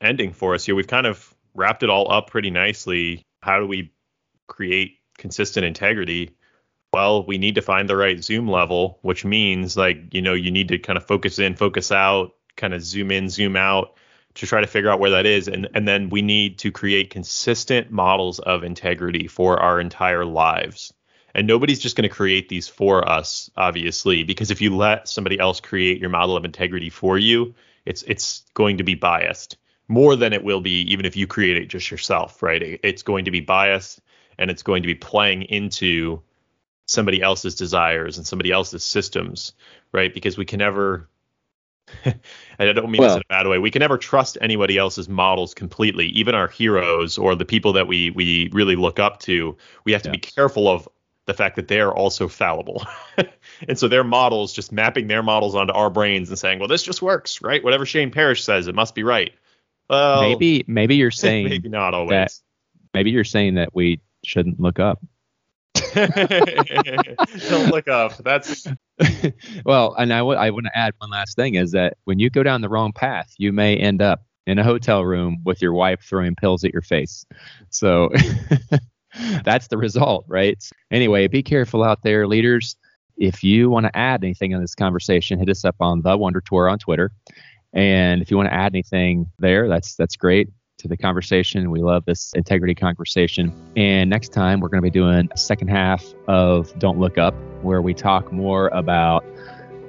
ending 0.00 0.32
for 0.32 0.54
us 0.54 0.64
here. 0.64 0.74
We've 0.74 0.86
kind 0.86 1.06
of 1.06 1.34
wrapped 1.54 1.82
it 1.82 1.90
all 1.90 2.10
up 2.12 2.30
pretty 2.30 2.50
nicely. 2.50 3.22
How 3.42 3.60
do 3.60 3.66
we 3.66 3.92
create 4.48 4.98
consistent 5.16 5.64
integrity? 5.64 6.36
well, 6.92 7.24
we 7.24 7.38
need 7.38 7.54
to 7.56 7.62
find 7.62 7.88
the 7.88 7.96
right 7.96 8.22
zoom 8.22 8.48
level, 8.48 8.98
which 9.02 9.24
means 9.24 9.76
like, 9.76 9.98
you 10.12 10.22
know, 10.22 10.34
you 10.34 10.50
need 10.50 10.68
to 10.68 10.78
kind 10.78 10.96
of 10.96 11.06
focus 11.06 11.38
in, 11.38 11.54
focus 11.54 11.92
out, 11.92 12.34
kind 12.56 12.74
of 12.74 12.82
zoom 12.82 13.10
in, 13.10 13.28
zoom 13.28 13.56
out 13.56 13.94
to 14.34 14.46
try 14.46 14.60
to 14.60 14.66
figure 14.66 14.90
out 14.90 15.00
where 15.00 15.10
that 15.10 15.26
is. 15.26 15.48
And, 15.48 15.68
and 15.74 15.86
then 15.86 16.08
we 16.08 16.22
need 16.22 16.58
to 16.58 16.72
create 16.72 17.10
consistent 17.10 17.90
models 17.90 18.38
of 18.38 18.64
integrity 18.64 19.26
for 19.28 19.60
our 19.60 19.80
entire 19.80 20.24
lives. 20.24 20.92
And 21.34 21.46
nobody's 21.46 21.78
just 21.78 21.94
going 21.94 22.08
to 22.08 22.14
create 22.14 22.48
these 22.48 22.68
for 22.68 23.06
us, 23.08 23.50
obviously, 23.56 24.24
because 24.24 24.50
if 24.50 24.60
you 24.60 24.74
let 24.74 25.08
somebody 25.08 25.38
else 25.38 25.60
create 25.60 26.00
your 26.00 26.10
model 26.10 26.36
of 26.36 26.44
integrity 26.44 26.88
for 26.88 27.18
you, 27.18 27.54
it's 27.88 28.02
it's 28.02 28.44
going 28.54 28.76
to 28.76 28.84
be 28.84 28.94
biased 28.94 29.56
more 29.88 30.14
than 30.14 30.34
it 30.34 30.44
will 30.44 30.60
be 30.60 30.82
even 30.82 31.06
if 31.06 31.16
you 31.16 31.26
create 31.26 31.56
it 31.56 31.66
just 31.66 31.90
yourself, 31.90 32.42
right? 32.42 32.78
It's 32.82 33.02
going 33.02 33.24
to 33.24 33.30
be 33.30 33.40
biased 33.40 34.00
and 34.38 34.50
it's 34.50 34.62
going 34.62 34.82
to 34.82 34.86
be 34.86 34.94
playing 34.94 35.42
into 35.44 36.22
somebody 36.86 37.22
else's 37.22 37.54
desires 37.54 38.18
and 38.18 38.26
somebody 38.26 38.52
else's 38.52 38.84
systems, 38.84 39.54
right? 39.92 40.12
Because 40.12 40.36
we 40.36 40.44
can 40.44 40.58
never 40.58 41.08
and 42.04 42.20
I 42.58 42.72
don't 42.74 42.90
mean 42.90 43.00
well, 43.00 43.08
this 43.08 43.16
in 43.16 43.22
a 43.22 43.32
bad 43.34 43.46
way. 43.46 43.58
We 43.58 43.70
can 43.70 43.80
never 43.80 43.96
trust 43.96 44.36
anybody 44.42 44.76
else's 44.76 45.08
models 45.08 45.54
completely, 45.54 46.08
even 46.08 46.34
our 46.34 46.48
heroes 46.48 47.16
or 47.16 47.34
the 47.34 47.46
people 47.46 47.72
that 47.72 47.88
we 47.88 48.10
we 48.10 48.50
really 48.52 48.76
look 48.76 48.98
up 48.98 49.20
to. 49.20 49.56
We 49.84 49.92
have 49.92 50.02
to 50.02 50.10
yeah. 50.10 50.12
be 50.12 50.18
careful 50.18 50.68
of 50.68 50.86
the 51.28 51.34
fact 51.34 51.56
that 51.56 51.68
they 51.68 51.78
are 51.78 51.94
also 51.94 52.26
fallible. 52.26 52.84
and 53.68 53.78
so 53.78 53.86
their 53.86 54.02
models 54.02 54.52
just 54.52 54.72
mapping 54.72 55.06
their 55.06 55.22
models 55.22 55.54
onto 55.54 55.74
our 55.74 55.90
brains 55.90 56.30
and 56.30 56.38
saying, 56.38 56.58
"Well, 56.58 56.68
this 56.68 56.82
just 56.82 57.02
works, 57.02 57.40
right? 57.42 57.62
Whatever 57.62 57.86
Shane 57.86 58.10
Parrish 58.10 58.42
says, 58.42 58.66
it 58.66 58.74
must 58.74 58.94
be 58.94 59.04
right." 59.04 59.32
Well, 59.88 60.22
maybe 60.22 60.64
maybe 60.66 60.96
you're 60.96 61.10
saying 61.12 61.48
maybe 61.48 61.68
not 61.68 61.94
always. 61.94 62.08
That, 62.10 62.32
maybe 62.94 63.10
you're 63.10 63.24
saying 63.24 63.54
that 63.54 63.74
we 63.74 64.00
shouldn't 64.24 64.58
look 64.58 64.80
up. 64.80 65.00
Don't 65.94 67.70
look 67.70 67.88
up. 67.88 68.16
That's 68.24 68.66
well, 69.64 69.94
and 69.94 70.12
I, 70.12 70.18
w- 70.18 70.38
I 70.38 70.50
want 70.50 70.66
to 70.66 70.76
add 70.76 70.94
one 70.98 71.10
last 71.10 71.36
thing 71.36 71.54
is 71.54 71.72
that 71.72 71.98
when 72.04 72.18
you 72.18 72.30
go 72.30 72.42
down 72.42 72.62
the 72.62 72.68
wrong 72.68 72.92
path, 72.92 73.34
you 73.36 73.52
may 73.52 73.76
end 73.76 74.00
up 74.00 74.22
in 74.46 74.58
a 74.58 74.64
hotel 74.64 75.04
room 75.04 75.42
with 75.44 75.60
your 75.60 75.74
wife 75.74 76.00
throwing 76.02 76.34
pills 76.34 76.64
at 76.64 76.72
your 76.72 76.82
face. 76.82 77.26
So 77.68 78.10
that's 79.44 79.68
the 79.68 79.78
result, 79.78 80.24
right? 80.28 80.62
Anyway, 80.90 81.26
be 81.28 81.42
careful 81.42 81.82
out 81.82 82.02
there, 82.02 82.26
leaders. 82.26 82.76
If 83.16 83.42
you 83.42 83.68
want 83.68 83.86
to 83.86 83.96
add 83.96 84.22
anything 84.22 84.52
in 84.52 84.60
this 84.60 84.74
conversation, 84.74 85.38
hit 85.38 85.48
us 85.48 85.64
up 85.64 85.76
on 85.80 86.02
the 86.02 86.16
Wonder 86.16 86.40
Tour 86.40 86.68
on 86.68 86.78
Twitter. 86.78 87.10
And 87.72 88.22
if 88.22 88.30
you 88.30 88.36
want 88.36 88.48
to 88.48 88.54
add 88.54 88.72
anything 88.74 89.26
there, 89.38 89.68
that's 89.68 89.96
that's 89.96 90.16
great 90.16 90.48
to 90.78 90.88
the 90.88 90.96
conversation. 90.96 91.70
We 91.70 91.80
love 91.80 92.04
this 92.04 92.32
integrity 92.34 92.74
conversation. 92.74 93.52
And 93.76 94.08
next 94.08 94.32
time, 94.32 94.60
we're 94.60 94.68
going 94.68 94.82
to 94.82 94.86
be 94.86 94.90
doing 94.90 95.28
a 95.32 95.36
second 95.36 95.68
half 95.68 96.04
of 96.28 96.76
Don't 96.78 96.98
Look 96.98 97.18
Up, 97.18 97.34
where 97.62 97.82
we 97.82 97.94
talk 97.94 98.32
more 98.32 98.68
about 98.68 99.24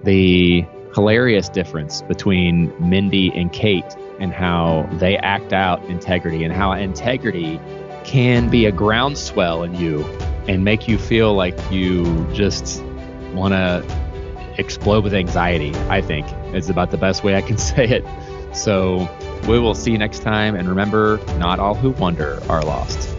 the 0.04 0.66
hilarious 0.96 1.50
difference 1.50 2.02
between 2.02 2.74
Mindy 2.80 3.32
and 3.36 3.54
Kate 3.54 3.96
and 4.20 4.34
how 4.34 4.90
they 4.94 5.18
act 5.18 5.54
out 5.54 5.84
integrity 5.86 6.44
and 6.44 6.54
how 6.54 6.72
integrity 6.72 7.60
can 8.10 8.50
be 8.50 8.66
a 8.66 8.72
groundswell 8.72 9.62
in 9.62 9.76
you 9.76 10.04
and 10.48 10.66
make 10.66 10.88
you 10.88 10.98
feel 10.98 11.36
like 11.36 11.56
you 11.72 12.28
just 12.34 12.84
want 13.36 13.54
to 13.54 13.86
explode 14.58 15.04
with 15.04 15.14
anxiety, 15.14 15.76
I 15.90 16.02
think 16.02 16.26
is 16.56 16.72
about 16.72 16.90
the 16.90 16.98
best 16.98 17.24
way 17.24 17.36
I 17.36 17.42
can 17.42 17.58
say 17.72 17.86
it. 17.88 18.56
So 18.56 19.08
we 19.48 19.60
will 19.60 19.76
see 19.76 19.92
you 19.92 20.00
next 20.00 20.24
time. 20.24 20.56
And 20.56 20.68
remember, 20.68 21.20
not 21.38 21.60
all 21.60 21.76
who 21.76 21.92
wonder 21.92 22.42
are 22.50 22.64
lost. 22.64 23.16